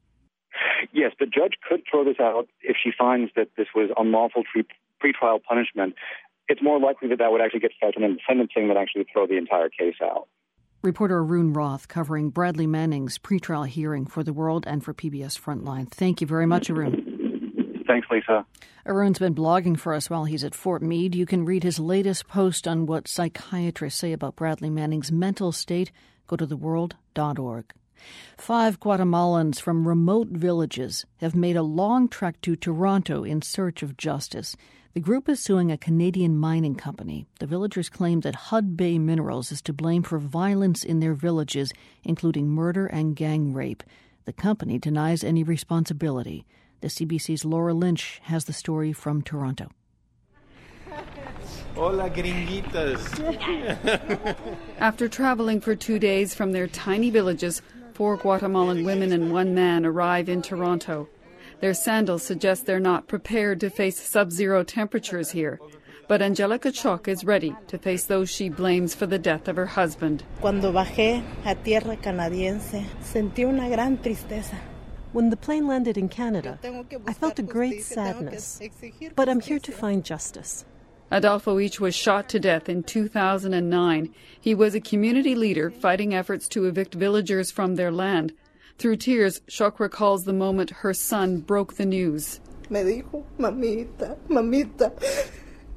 [0.93, 4.65] Yes, the judge could throw this out if she finds that this was unlawful pre-
[5.03, 5.95] pretrial punishment.
[6.49, 9.37] It's more likely that that would actually get felt in sentencing than actually throw the
[9.37, 10.29] entire case out.
[10.83, 15.91] Reporter Arun Rath covering Bradley Manning's pretrial hearing for The World and for PBS Frontline.
[15.91, 17.83] Thank you very much, Arun.
[17.87, 18.47] Thanks, Lisa.
[18.87, 21.15] Arun's been blogging for us while he's at Fort Meade.
[21.15, 25.93] You can read his latest post on what psychiatrists say about Bradley Manning's mental state.
[26.27, 27.75] Go to theworld.org.
[28.37, 33.97] Five Guatemalans from remote villages have made a long trek to Toronto in search of
[33.97, 34.57] justice.
[34.93, 37.27] The group is suing a Canadian mining company.
[37.39, 42.49] The villagers claim that Hudbay Minerals is to blame for violence in their villages, including
[42.49, 43.85] murder and gang rape.
[44.25, 46.45] The company denies any responsibility.
[46.81, 49.71] The CBC's Laura Lynch has the story from Toronto.
[51.75, 53.01] Hola, gringuitas.
[54.79, 57.63] After traveling for two days from their tiny villages,
[58.01, 61.07] four Guatemalan women and one man arrive in Toronto.
[61.61, 65.61] Their sandals suggest they're not prepared to face sub zero temperatures here.
[66.09, 69.67] But Angelica Choc is ready to face those she blames for the death of her
[69.67, 70.25] husband.
[70.41, 74.57] Cuando bajé a tierra canadiense, sentí una gran tristeza.
[75.13, 76.59] When the plane landed in Canada,
[77.07, 78.63] I felt a great sadness.
[79.15, 80.65] But I'm here to find justice.
[81.13, 84.15] Adolfo Ich was shot to death in 2009.
[84.41, 88.33] He was a community leader fighting efforts to evict villagers from their land.
[88.79, 92.41] Through tears, Choc recalls the moment her son broke the news.
[92.71, 94.93] Me dijo, mamita, mamita,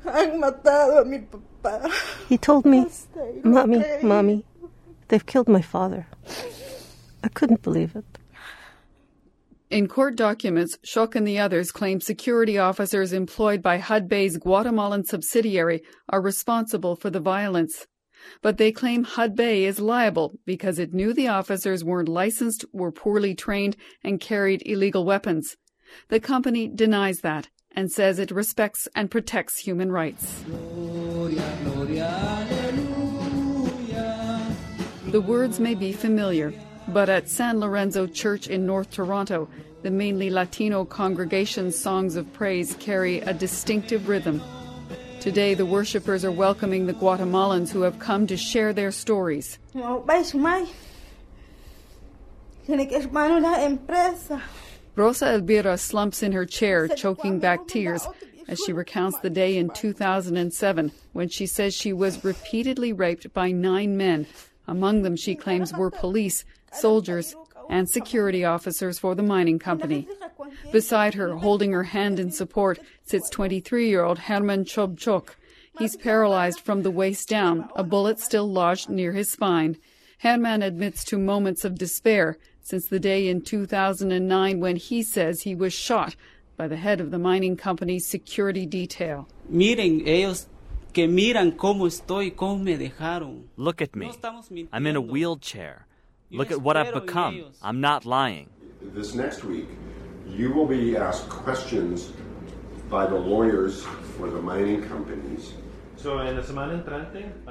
[0.03, 1.91] han matado a mi papá.
[2.29, 2.85] He told me,
[3.43, 4.45] Mommy, Mommy,
[5.07, 6.05] they've killed my father.
[7.23, 8.12] I couldn't believe it.
[9.73, 15.81] In court documents, Choc and the others claim security officers employed by Hudbay's Guatemalan subsidiary
[16.09, 17.87] are responsible for the violence.
[18.43, 23.33] But they claim Hudbay is liable because it knew the officers weren't licensed, were poorly
[23.33, 25.57] trained, and carried illegal weapons.
[26.09, 30.43] The company denies that and says it respects and protects human rights.
[30.43, 32.45] Gloria, Gloria,
[35.07, 36.53] the words may be familiar,
[36.89, 39.47] but at San Lorenzo Church in North Toronto,
[39.81, 44.41] the mainly Latino congregation's songs of praise carry a distinctive rhythm.
[45.19, 49.57] Today, the worshippers are welcoming the Guatemalans who have come to share their stories.
[54.95, 58.07] Rosa Elvira slumps in her chair, choking back tears,
[58.47, 63.51] as she recounts the day in 2007 when she says she was repeatedly raped by
[63.51, 64.27] nine men.
[64.67, 67.35] Among them, she claims, were police soldiers,
[67.69, 70.07] and security officers for the mining company.
[70.71, 75.29] Beside her, holding her hand in support, sits 23 year old Herman Chobchok.
[75.79, 79.77] He's paralyzed from the waist down, a bullet still lodged near his spine.
[80.19, 85.55] Herman admits to moments of despair since the day in 2009 when he says he
[85.55, 86.15] was shot
[86.55, 89.27] by the head of the mining company's security detail.
[89.49, 90.47] Miren, ellos
[90.93, 93.45] que miran cómo estoy, cómo me dejaron.
[93.57, 94.11] Look at me.
[94.71, 95.87] I'm in a wheelchair.
[96.33, 97.45] Look at what I've become.
[97.61, 98.49] I'm not lying.
[98.81, 99.67] This next week,
[100.27, 102.11] you will be asked questions
[102.89, 103.83] by the lawyers
[104.17, 105.53] for the mining companies.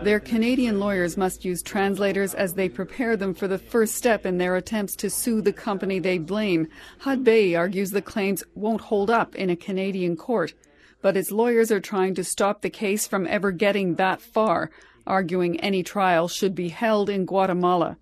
[0.03, 4.37] Their Canadian lawyers must use translators as they prepare them for the first step in
[4.37, 6.67] their attempts to sue the company they blame.
[7.01, 10.53] Hudbay argues the claims won't hold up in a Canadian court,
[11.01, 14.71] but its lawyers are trying to stop the case from ever getting that far,
[15.07, 17.97] arguing any trial should be held in Guatemala.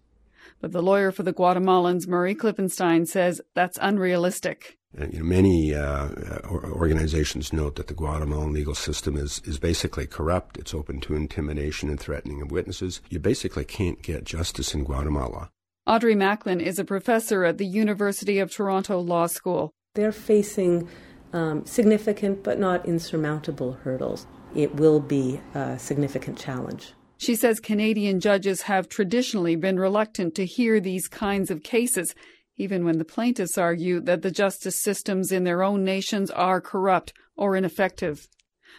[0.61, 4.77] But the lawyer for the Guatemalans, Murray Klippenstein, says that's unrealistic.
[4.99, 6.09] Uh, you know, many uh,
[6.45, 10.59] organizations note that the Guatemalan legal system is, is basically corrupt.
[10.59, 13.01] It's open to intimidation and threatening of witnesses.
[13.09, 15.51] You basically can't get justice in Guatemala.
[15.87, 19.71] Audrey Macklin is a professor at the University of Toronto Law School.
[19.95, 20.89] They're facing
[21.33, 24.27] um, significant but not insurmountable hurdles.
[24.55, 26.95] It will be a significant challenge.
[27.21, 32.15] She says Canadian judges have traditionally been reluctant to hear these kinds of cases,
[32.57, 37.13] even when the plaintiffs argue that the justice systems in their own nations are corrupt
[37.37, 38.27] or ineffective.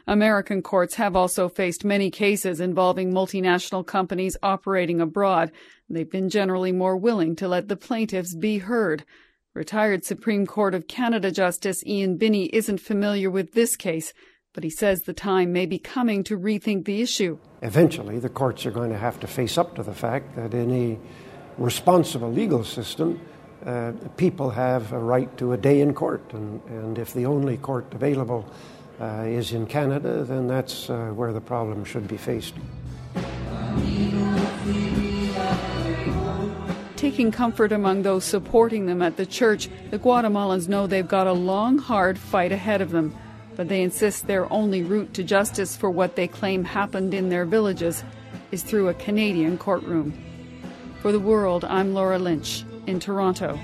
[0.08, 5.52] American courts have also faced many cases involving multinational companies operating abroad.
[5.88, 9.06] They've been generally more willing to let the plaintiffs be heard.
[9.54, 14.14] Retired Supreme Court of Canada Justice Ian Binnie isn't familiar with this case,
[14.54, 17.38] but he says the time may be coming to rethink the issue.
[17.62, 20.72] Eventually, the courts are going to have to face up to the fact that in
[20.72, 21.00] a
[21.58, 23.20] responsible legal system,
[23.66, 26.24] uh, people have a right to a day in court.
[26.34, 28.46] And, and if the only court available
[29.00, 32.56] uh, is in Canada, then that's uh, where the problem should be faced.
[36.98, 41.34] Taking comfort among those supporting them at the church, the Guatemalans know they've got a
[41.34, 43.16] long, hard fight ahead of them
[43.62, 47.46] but they insist their only route to justice for what they claim happened in their
[47.46, 48.04] villages
[48.52, 50.12] is through a Canadian courtroom.
[51.04, 53.60] For the world, I'm Laura Lynch in Toronto.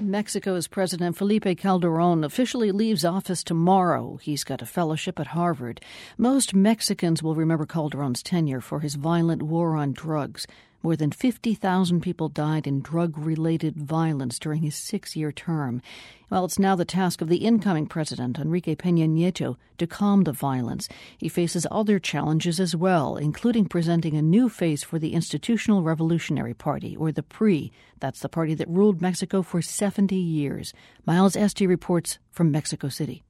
[0.00, 4.18] Mexico's President Felipe Calderon officially leaves office tomorrow.
[4.22, 5.82] He's got a fellowship at Harvard.
[6.16, 10.46] Most Mexicans will remember Calderon's tenure for his violent war on drugs.
[10.84, 15.80] More than 50,000 people died in drug related violence during his six year term.
[16.28, 20.32] Well, it's now the task of the incoming president, Enrique Peña Nieto, to calm the
[20.32, 20.86] violence.
[21.16, 26.52] He faces other challenges as well, including presenting a new face for the Institutional Revolutionary
[26.52, 27.70] Party, or the PRI.
[28.00, 30.74] That's the party that ruled Mexico for 70 years.
[31.06, 33.22] Miles Estey reports from Mexico City.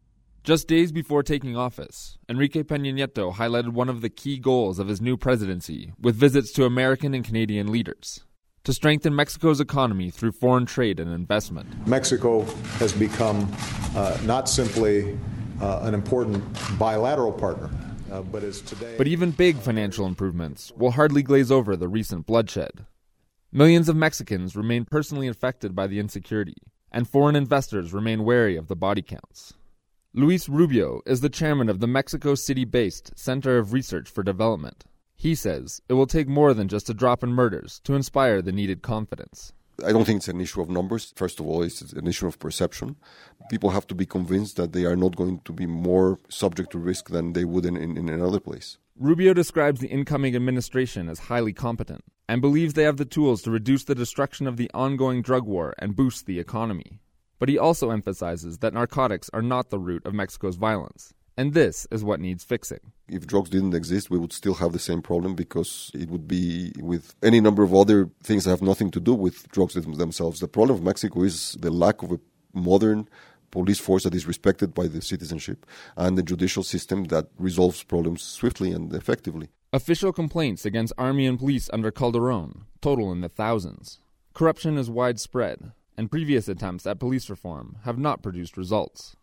[0.45, 4.89] Just days before taking office, Enrique Peña Nieto highlighted one of the key goals of
[4.89, 8.27] his new presidency with visits to American and Canadian leaders
[8.65, 11.89] to strengthen Mexico's economy through foreign trade and investment.
[11.89, 12.43] Mexico
[12.77, 13.51] has become
[13.97, 15.19] uh, not simply
[15.63, 16.45] uh, an important
[16.79, 17.71] bilateral partner,
[18.13, 18.97] uh, but is today.
[18.99, 22.85] But even big financial improvements will hardly glaze over the recent bloodshed.
[23.51, 26.59] Millions of Mexicans remain personally affected by the insecurity,
[26.93, 29.55] and foreign investors remain wary of the body counts.
[30.16, 34.85] Luis Rubio is the chairman of the Mexico City based Center of Research for Development.
[35.16, 38.53] He says it will take more than just a drop in murders to inspire the
[38.53, 39.53] needed confidence.
[39.85, 41.12] I don't think it's an issue of numbers.
[41.16, 42.94] First of all, it's an issue of perception.
[43.50, 46.79] People have to be convinced that they are not going to be more subject to
[46.79, 48.79] risk than they would in, in, in another place.
[48.96, 53.50] Rubio describes the incoming administration as highly competent and believes they have the tools to
[53.50, 57.00] reduce the destruction of the ongoing drug war and boost the economy.
[57.45, 61.13] But he also emphasizes that narcotics are not the root of Mexico's violence.
[61.37, 62.81] And this is what needs fixing.
[63.07, 66.73] If drugs didn't exist, we would still have the same problem because it would be
[66.81, 70.41] with any number of other things that have nothing to do with drugs themselves.
[70.41, 72.21] The problem of Mexico is the lack of a
[72.55, 73.11] modern
[73.51, 75.67] police force that is respected by the citizenship
[75.99, 79.51] and the judicial system that resolves problems swiftly and effectively.
[79.71, 83.99] Official complaints against army and police under Calderon total in the thousands.
[84.33, 89.17] Corruption is widespread, and previous attempts at police reform have not produced results.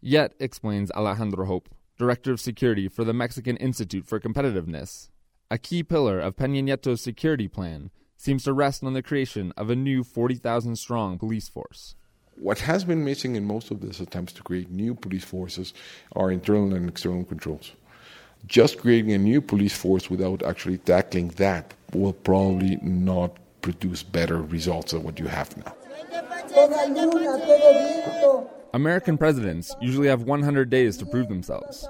[0.00, 5.08] Yet, explains Alejandro Hope, Director of Security for the Mexican Institute for Competitiveness,
[5.50, 9.70] a key pillar of Peña Nieto's security plan seems to rest on the creation of
[9.70, 11.94] a new 40,000 strong police force.
[12.36, 15.72] What has been missing in most of these attempts to create new police forces
[16.16, 17.72] are internal and external controls.
[18.46, 24.42] Just creating a new police force without actually tackling that will probably not produce better
[24.42, 25.74] results than what you have now.
[28.72, 31.86] American presidents usually have 100 days to prove themselves.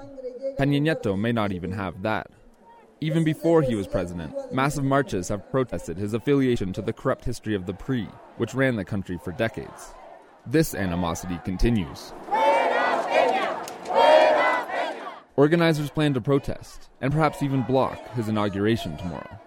[0.57, 2.27] Peña Nieto may not even have that.
[3.01, 7.53] Even before he was president, massive marches have protested his affiliation to the corrupt history
[7.53, 8.07] of the PRI,
[8.37, 9.93] which ran the country for decades.
[10.45, 12.13] This animosity continues.
[15.35, 19.39] Organizers plan to protest, and perhaps even block, his inauguration tomorrow.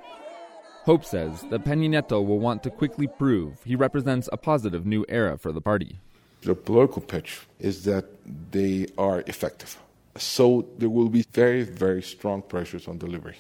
[0.89, 5.05] Hope says that Peña Nieto will want to quickly prove he represents a positive new
[5.07, 6.01] era for the party.
[6.41, 8.07] The political pitch is that
[8.51, 9.77] they are effective.
[10.17, 13.37] So there will be very, very strong pressures on delivery.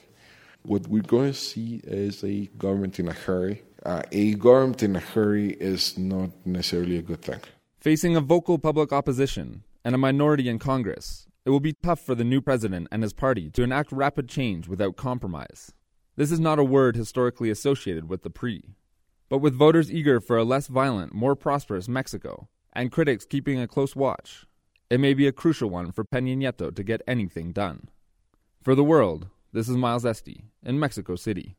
[0.64, 3.62] What we're going to see is a government in a hurry.
[3.82, 7.40] Uh, a government in a hurry is not necessarily a good thing.
[7.80, 12.14] Facing a vocal public opposition and a minority in Congress, it will be tough for
[12.14, 15.72] the new president and his party to enact rapid change without compromise.
[16.18, 18.74] This is not a word historically associated with the PRI.
[19.28, 23.68] But with voters eager for a less violent, more prosperous Mexico, and critics keeping a
[23.68, 24.44] close watch,
[24.90, 27.88] it may be a crucial one for Peña Nieto to get anything done.
[28.60, 31.56] For the world, this is Miles Esty in Mexico City.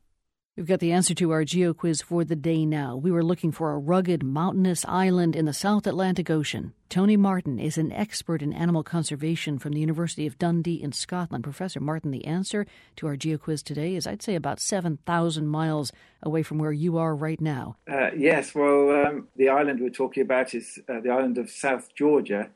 [0.60, 2.98] We've got the answer to our geo quiz for the day now.
[2.98, 6.74] We were looking for a rugged, mountainous island in the South Atlantic Ocean.
[6.90, 11.46] Tony Martin is an expert in animal conservation from the University of Dundee in Scotland.
[11.46, 12.66] Professor Martin, the answer
[12.98, 16.98] to our geo quiz today is, I'd say, about 7,000 miles away from where you
[16.98, 17.78] are right now.
[17.90, 21.96] Uh, yes, well, um, the island we're talking about is uh, the island of South
[21.96, 22.50] Georgia.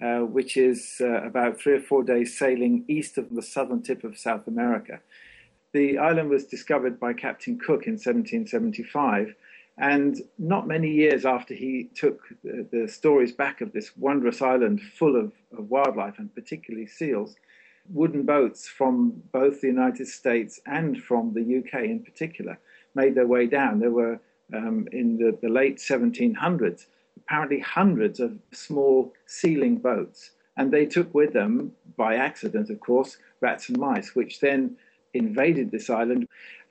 [0.00, 4.04] Uh, which is uh, about three or four days sailing east of the southern tip
[4.04, 5.00] of South America.
[5.72, 9.34] The island was discovered by Captain Cook in 1775,
[9.76, 14.80] and not many years after he took the, the stories back of this wondrous island
[14.80, 17.36] full of, of wildlife and particularly seals,
[17.90, 22.58] wooden boats from both the United States and from the UK in particular
[22.94, 23.78] made their way down.
[23.78, 24.20] There were,
[24.54, 30.30] um, in the, the, late 1700s, apparently hundreds of small sealing boats.
[30.56, 34.76] And they took with them, by accident, of course, rats and mice, which then
[35.14, 36.28] invaded this island,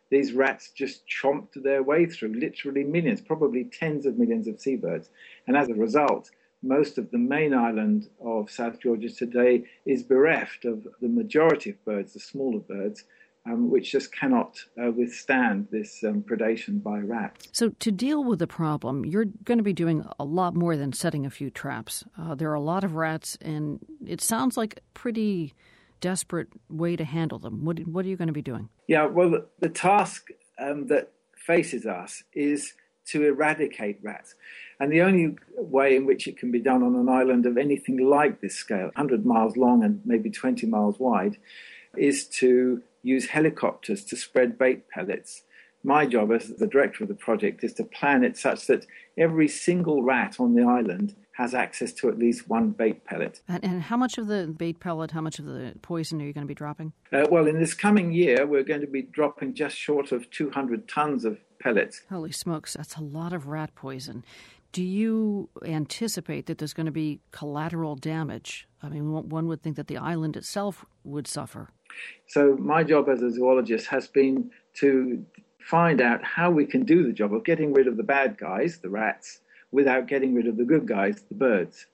[0.10, 5.10] these rats just chomped their way through literally millions, probably tens of millions of seabirds.
[5.48, 6.32] And as a result,
[6.64, 11.86] most of the main island of South Georgia today is bereft of the majority of
[11.86, 13.04] birds, the smaller birds,
[13.46, 17.48] um, which just cannot uh, withstand this um, predation by rats.
[17.52, 20.92] So, to deal with the problem, you're going to be doing a lot more than
[20.92, 22.04] setting a few traps.
[22.18, 25.54] Uh, there are a lot of rats, and it sounds like pretty
[26.00, 27.66] desperate way to handle them?
[27.66, 28.70] What, what are you going to be doing?
[28.88, 30.30] Yeah, well, the, the task
[30.60, 32.74] um, that faces us is
[33.08, 34.36] to eradicate rats.
[34.80, 38.06] And the only way in which it can be done on an island of anything
[38.06, 41.38] like this scale, 100 miles long and maybe 20 miles wide,
[41.96, 45.44] is to use helicopters to spread bait pellets.
[45.84, 48.86] My job as the director of the project is to plan it such that
[49.18, 53.42] every single rat on the island has access to at least one bait pellet.
[53.48, 56.34] And, and, how much of the bait pellet, how much of the poison are you
[56.34, 56.94] going to be dropping?
[57.14, 60.90] Uh, well, in this coming year, we're going to be dropping just short of 200
[60.90, 62.02] tons of pellets.
[62.10, 64.26] Holy smokes, that's a lot of rat poison.
[64.72, 68.68] Do you anticipate that there's going to be collateral damage?
[68.82, 71.70] I mean, one would think that the island itself would suffer.
[72.26, 75.24] So, my job as a zoologist has been to
[75.60, 78.80] find out how we can do the job of getting rid of the bad guys,
[78.80, 79.42] the rats,
[79.72, 81.88] without getting rid of the good guys, the birds.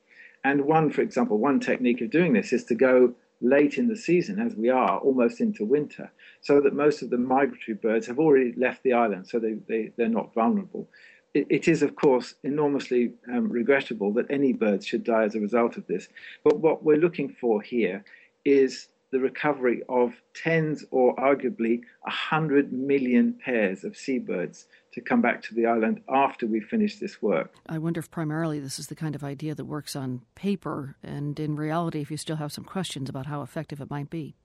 [0.44, 3.96] And one, for example, one technique of doing this is to go late in the
[3.96, 6.12] season, as we are, almost into winter,
[6.42, 9.92] so that most of the migratory birds have already left the island, so they, they,
[9.98, 10.88] they're not vulnerable.
[11.34, 15.40] It, it is, of course, enormously um, regrettable that any birds should die as a
[15.40, 16.08] result of this.
[16.44, 18.04] But what we're looking for here
[18.46, 25.42] is the recovery of tens or arguably 100 million pairs of seabirds to come back
[25.44, 27.54] to the island after we finish this work.
[27.68, 31.40] I wonder if primarily this is the kind of idea that works on paper, and
[31.40, 34.36] in reality, if you still have some questions about how effective it might be.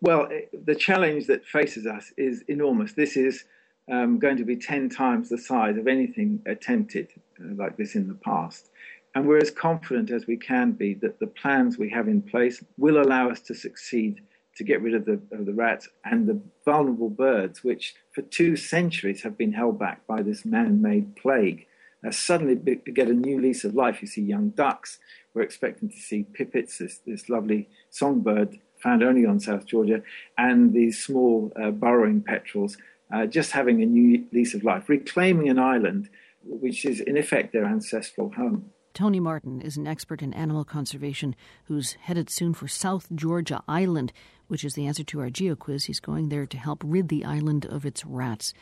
[0.00, 2.92] Well, eh, the challenge that faces us is enormous.
[2.92, 3.44] This is
[3.90, 7.08] um, going to be 10 times the size of anything attempted
[7.40, 8.70] uh, like this in the past.
[9.14, 12.62] And we're as confident as we can be that the plans we have in place
[12.76, 14.20] will allow us to succeed
[14.56, 18.56] to get rid of the, of the rats and the vulnerable birds, which for two
[18.56, 21.66] centuries have been held back by this man made plague.
[22.06, 24.00] Uh, suddenly get a new lease of life.
[24.00, 24.98] You see young ducks.
[25.34, 30.02] We're expecting to see pipits, this, this lovely songbird found only on South Georgia,
[30.36, 32.76] and these small uh, burrowing petrels
[33.12, 36.08] uh, just having a new lease of life, reclaiming an island
[36.44, 38.70] which is in effect their ancestral home.
[38.94, 44.12] Tony Martin is an expert in animal conservation who's headed soon for South Georgia Island,
[44.48, 45.84] which is the answer to our geo quiz.
[45.84, 48.54] He's going there to help rid the island of its rats.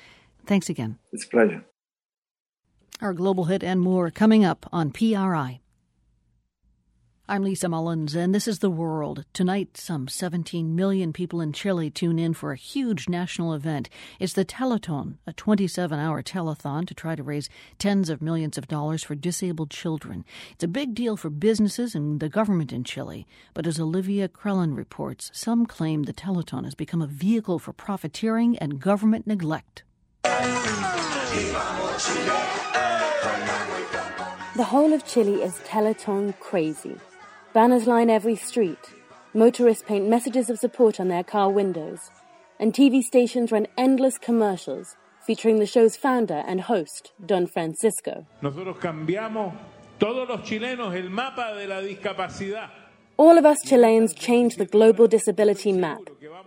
[0.46, 0.98] Thanks again.
[1.12, 1.64] It's a pleasure.
[3.00, 5.60] Our global hit and more coming up on PRI.
[7.26, 9.24] I'm Lisa Mullins, and this is The World.
[9.32, 13.88] Tonight, some 17 million people in Chile tune in for a huge national event.
[14.20, 17.48] It's the Teleton, a 27 hour telethon to try to raise
[17.78, 20.26] tens of millions of dollars for disabled children.
[20.52, 24.76] It's a big deal for businesses and the government in Chile, but as Olivia Crellin
[24.76, 29.82] reports, some claim the Teleton has become a vehicle for profiteering and government neglect.
[34.56, 36.98] The whole of Chile is Teleton crazy.
[37.54, 38.90] Banners line every street.
[39.32, 42.10] Motorists paint messages of support on their car windows.
[42.58, 48.26] And TV stations run endless commercials featuring the show's founder and host, Don Francisco.
[48.42, 49.54] Nosotros cambiamos
[50.00, 52.70] todos los chilenos el mapa de la discapacidad.
[53.16, 56.00] All of us Chileans change the global disability map,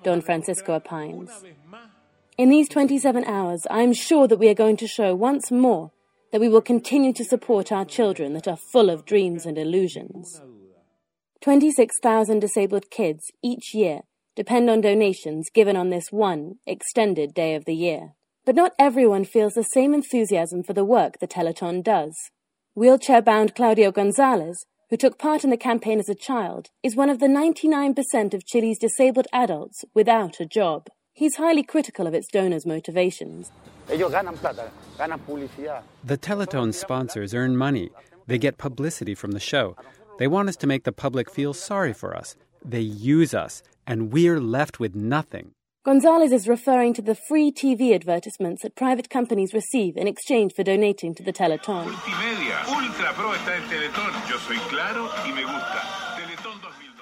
[0.03, 1.30] Don Francisco opines.
[2.38, 5.91] In these 27 hours, I am sure that we are going to show once more
[6.34, 10.41] that we will continue to support our children that are full of dreams and illusions.
[11.41, 14.01] 26,000 disabled kids each year
[14.35, 18.13] depend on donations given on this one extended day of the year.
[18.45, 22.15] But not everyone feels the same enthusiasm for the work the Teleton does.
[22.75, 27.09] Wheelchair bound Claudio Gonzalez, who took part in the campaign as a child, is one
[27.09, 30.88] of the 99% of Chile's disabled adults without a job.
[31.13, 33.51] He's highly critical of its donors' motivations.
[33.88, 33.95] The
[36.21, 37.89] Teleton sponsors earn money.
[38.27, 39.75] They get publicity from the show.
[40.18, 42.36] They want us to make the public feel sorry for us.
[42.65, 45.51] They use us, and we're left with nothing.
[45.86, 50.63] Gonzalez is referring to the free TV advertisements that private companies receive in exchange for
[50.63, 51.88] donating to the Teleton.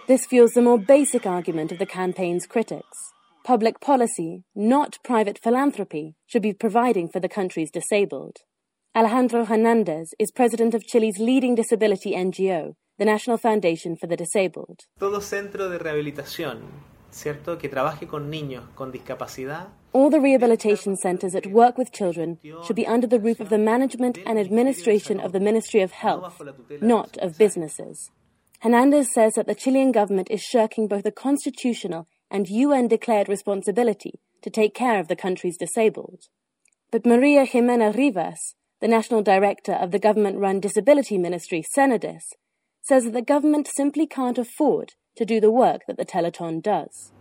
[0.08, 3.14] This fuels the more basic argument of the campaign's critics.
[3.44, 8.38] Public policy, not private philanthropy, should be providing for the country's disabled.
[8.96, 14.86] Alejandro Hernandez is president of Chile's leading disability NGO, the National Foundation for the Disabled.
[15.00, 16.60] Todo centro de rehabilitación,
[17.12, 17.58] ¿cierto?
[17.58, 19.68] Que trabaje con niños con discapacidad.
[19.94, 23.58] All the rehabilitation centers that work with children should be under the roof of the
[23.58, 26.42] management and administration of the Ministry of Health,
[26.82, 28.12] not of businesses.
[28.60, 34.20] Hernandez says that the Chilean government is shirking both a constitutional and UN declared responsibility
[34.42, 36.28] to take care of the country's disabled.
[36.92, 42.24] But Maria Jimena Rivas, the national director of the government run disability ministry, Senadis,
[42.86, 47.12] says that the government simply can't afford to do the work that the Teleton does.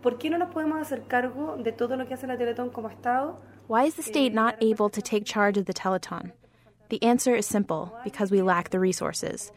[3.67, 6.33] Why is the state not able to take charge of the Teleton?
[6.89, 9.51] The answer is simple because we lack the resources.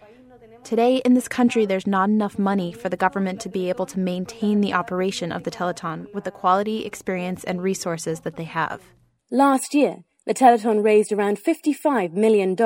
[0.64, 3.98] Today, in this country, there's not enough money for the government to be able to
[3.98, 8.80] maintain the operation of the Teleton with the quality, experience, and resources that they have.
[9.30, 12.56] Last year, the Teleton raised around $55 million,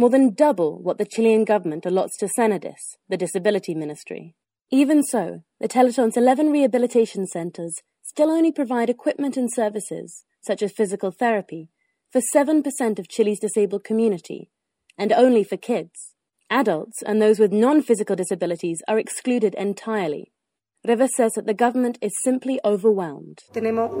[0.00, 4.34] more than double what the Chilean government allots to Senadis, the disability ministry.
[4.70, 10.72] Even so, the Teleton's 11 rehabilitation centers still only provide equipment and services, such as
[10.72, 11.68] physical therapy,
[12.10, 14.48] for 7% of Chile's disabled community,
[14.96, 16.14] and only for kids.
[16.48, 20.32] Adults and those with non physical disabilities are excluded entirely.
[20.82, 23.40] Rivas says that the government is simply overwhelmed.
[23.52, 23.92] There are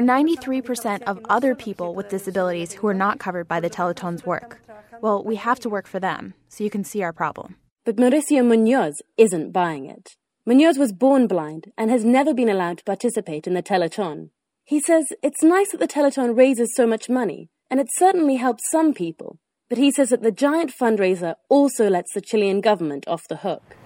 [0.00, 4.62] 93% of other people with disabilities who are not covered by the Teleton's work.
[5.02, 7.56] Well, we have to work for them, so you can see our problem.
[7.84, 10.16] But Mauricio Munoz isn't buying it.
[10.46, 14.30] Munoz was born blind and has never been allowed to participate in the Teleton.
[14.64, 18.70] He says it's nice that the Teleton raises so much money, and it certainly helps
[18.70, 19.38] some people,
[19.68, 23.76] but he says that the giant fundraiser also lets the Chilean government off the hook.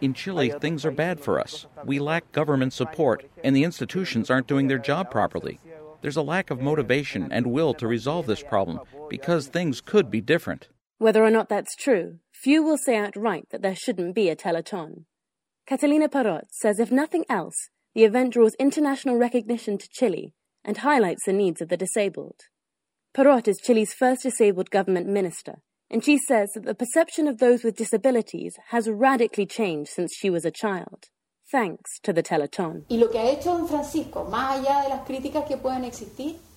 [0.00, 1.66] In Chile, things are bad for us.
[1.84, 5.58] We lack government support, and the institutions aren't doing their job properly.
[6.02, 10.20] There's a lack of motivation and will to resolve this problem because things could be
[10.20, 10.68] different.
[10.98, 15.06] Whether or not that's true, few will say outright that there shouldn't be a Teleton.
[15.66, 20.34] Catalina Parot says if nothing else, the event draws international recognition to Chile
[20.64, 22.42] and highlights the needs of the disabled.
[23.14, 27.62] Parot is Chile's first disabled government minister, and she says that the perception of those
[27.62, 31.04] with disabilities has radically changed since she was a child,
[31.48, 32.82] thanks to the Teleton.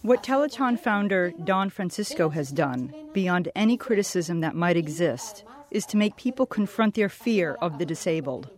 [0.02, 5.96] What Teleton founder Don Francisco has done, beyond any criticism that might exist, is to
[5.96, 8.50] make people confront their fear of the disabled.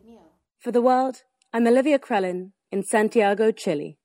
[0.57, 3.97] For the world, I'm Olivia Crellin in Santiago, Chile.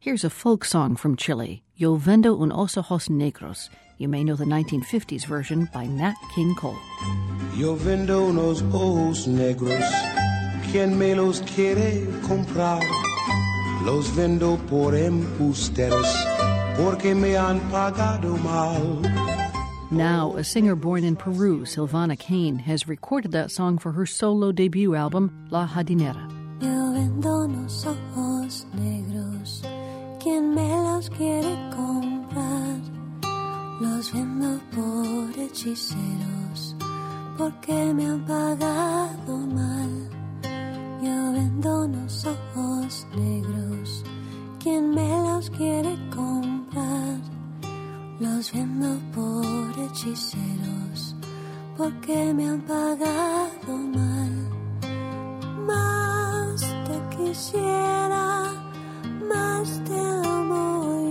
[0.00, 3.70] Here's a folk song from Chile, Yo vendo un os ojos negros.
[3.98, 6.74] You may know the 1950s version by Nat King Cole.
[7.56, 9.80] Yo vendo unos ojos negros.
[10.72, 12.82] Quien me los quiere comprar?
[13.84, 16.08] Los vendo por embusteros
[16.76, 19.00] porque me han pagado mal.
[19.92, 24.50] Now, a singer born in Peru, Silvana Kane, has recorded that song for her solo
[24.50, 26.26] debut album, La Jardinera.
[26.60, 29.62] Yo vendo unos ojos negros,
[30.28, 32.76] quien me los quiere comprar?
[33.80, 36.76] Los vendo por hechiceros,
[37.38, 40.10] porque me han pagado mal.
[41.02, 44.04] Yo vendo unos ojos negros,
[44.62, 47.20] quien me los quiere comprar?
[48.20, 51.16] Los vendo por hechiceros,
[51.74, 54.34] porque me han pagado mal.
[55.66, 58.67] Más te quisiera,
[59.28, 60.64] más te amo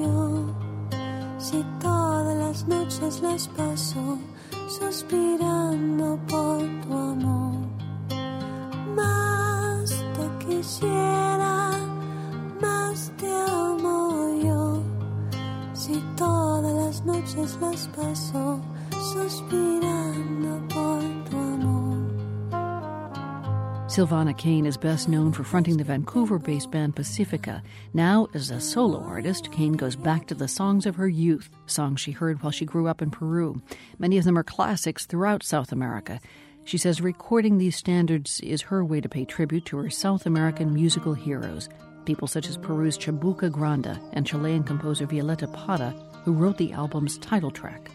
[0.04, 1.40] yo.
[1.40, 4.18] Si todas las noches las paso
[4.68, 7.68] suspirando por tu amor.
[8.96, 11.72] Más te quisiera,
[12.62, 14.84] más te amo yo.
[15.74, 18.60] Si todas las noches las paso
[19.14, 21.47] suspirando por tu amor.
[23.98, 27.64] Silvana Kane is best known for fronting the Vancouver based band Pacifika.
[27.96, 32.00] Now, as a solo artist, Kane goes back to the songs of her youth, songs
[32.00, 33.60] she heard while she grew up in Peru.
[33.98, 36.20] Many of them are classics throughout South America.
[36.64, 40.76] She says recording these standards is her way to pay tribute to her South American
[40.76, 41.68] musical heroes,
[42.06, 45.90] people such as Peru's Chabuca Granda and Chilean composer Violeta Parra,
[46.24, 47.90] who wrote the album's title track.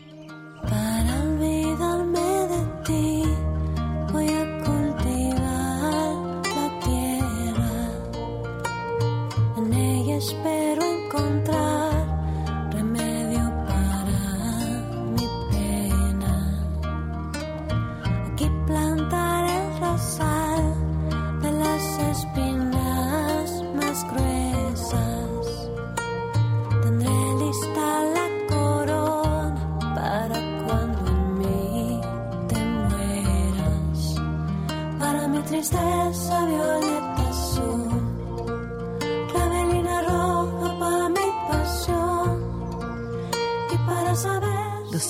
[10.33, 10.62] Ella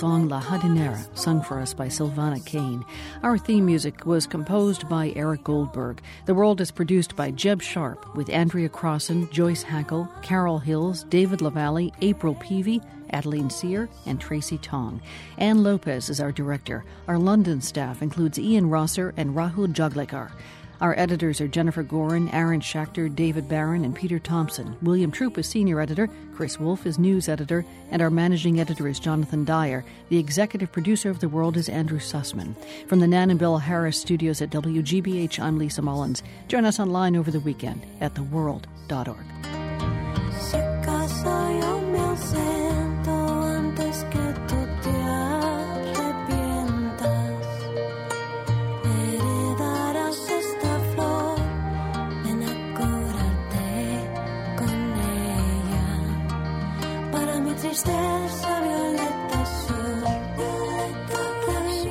[0.02, 2.84] song La Jardinera, sung for us by Silvana Kane.
[3.22, 6.02] Our theme music was composed by Eric Goldberg.
[6.26, 11.40] The World is produced by Jeb Sharp with Andrea Crossan, Joyce Hackel, Carol Hills, David
[11.40, 12.80] Lavalle, April Peavy,
[13.10, 15.00] Adeline Sire, and Tracy Tong.
[15.38, 16.84] Ann Lopez is our director.
[17.06, 20.32] Our London staff includes Ian Rosser and Rahul Jaglekar.
[20.80, 24.76] Our editors are Jennifer Gorin, Aaron Schachter, David Barron, and Peter Thompson.
[24.82, 28.98] William Troop is senior editor, Chris Wolf is news editor, and our managing editor is
[28.98, 29.84] Jonathan Dyer.
[30.08, 32.54] The executive producer of The World is Andrew Sussman.
[32.88, 36.22] From the Nan and Bill Harris studios at WGBH, I'm Lisa Mullins.
[36.48, 39.16] Join us online over the weekend at theworld.org.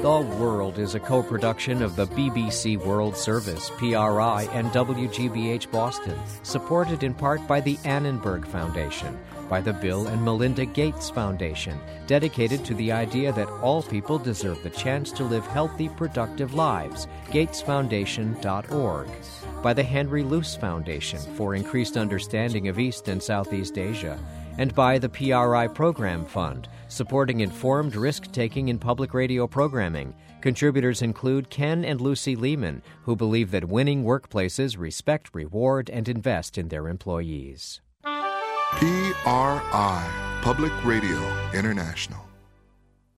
[0.02, 6.18] The World is a co production of the BBC World Service, PRI, and WGBH Boston,
[6.42, 12.66] supported in part by the Annenberg Foundation, by the Bill and Melinda Gates Foundation, dedicated
[12.66, 19.08] to the idea that all people deserve the chance to live healthy, productive lives, gatesfoundation.org,
[19.62, 24.18] by the Henry Luce Foundation for increased understanding of East and Southeast Asia,
[24.58, 30.14] and by the PRI Program Fund, supporting informed risk taking in public radio programming.
[30.41, 36.58] Contributors include Ken and Lucy Lehman, who believe that winning workplaces respect, reward, and invest
[36.58, 37.82] in their employees.
[38.74, 41.22] PRI, Public Radio
[41.54, 42.31] International.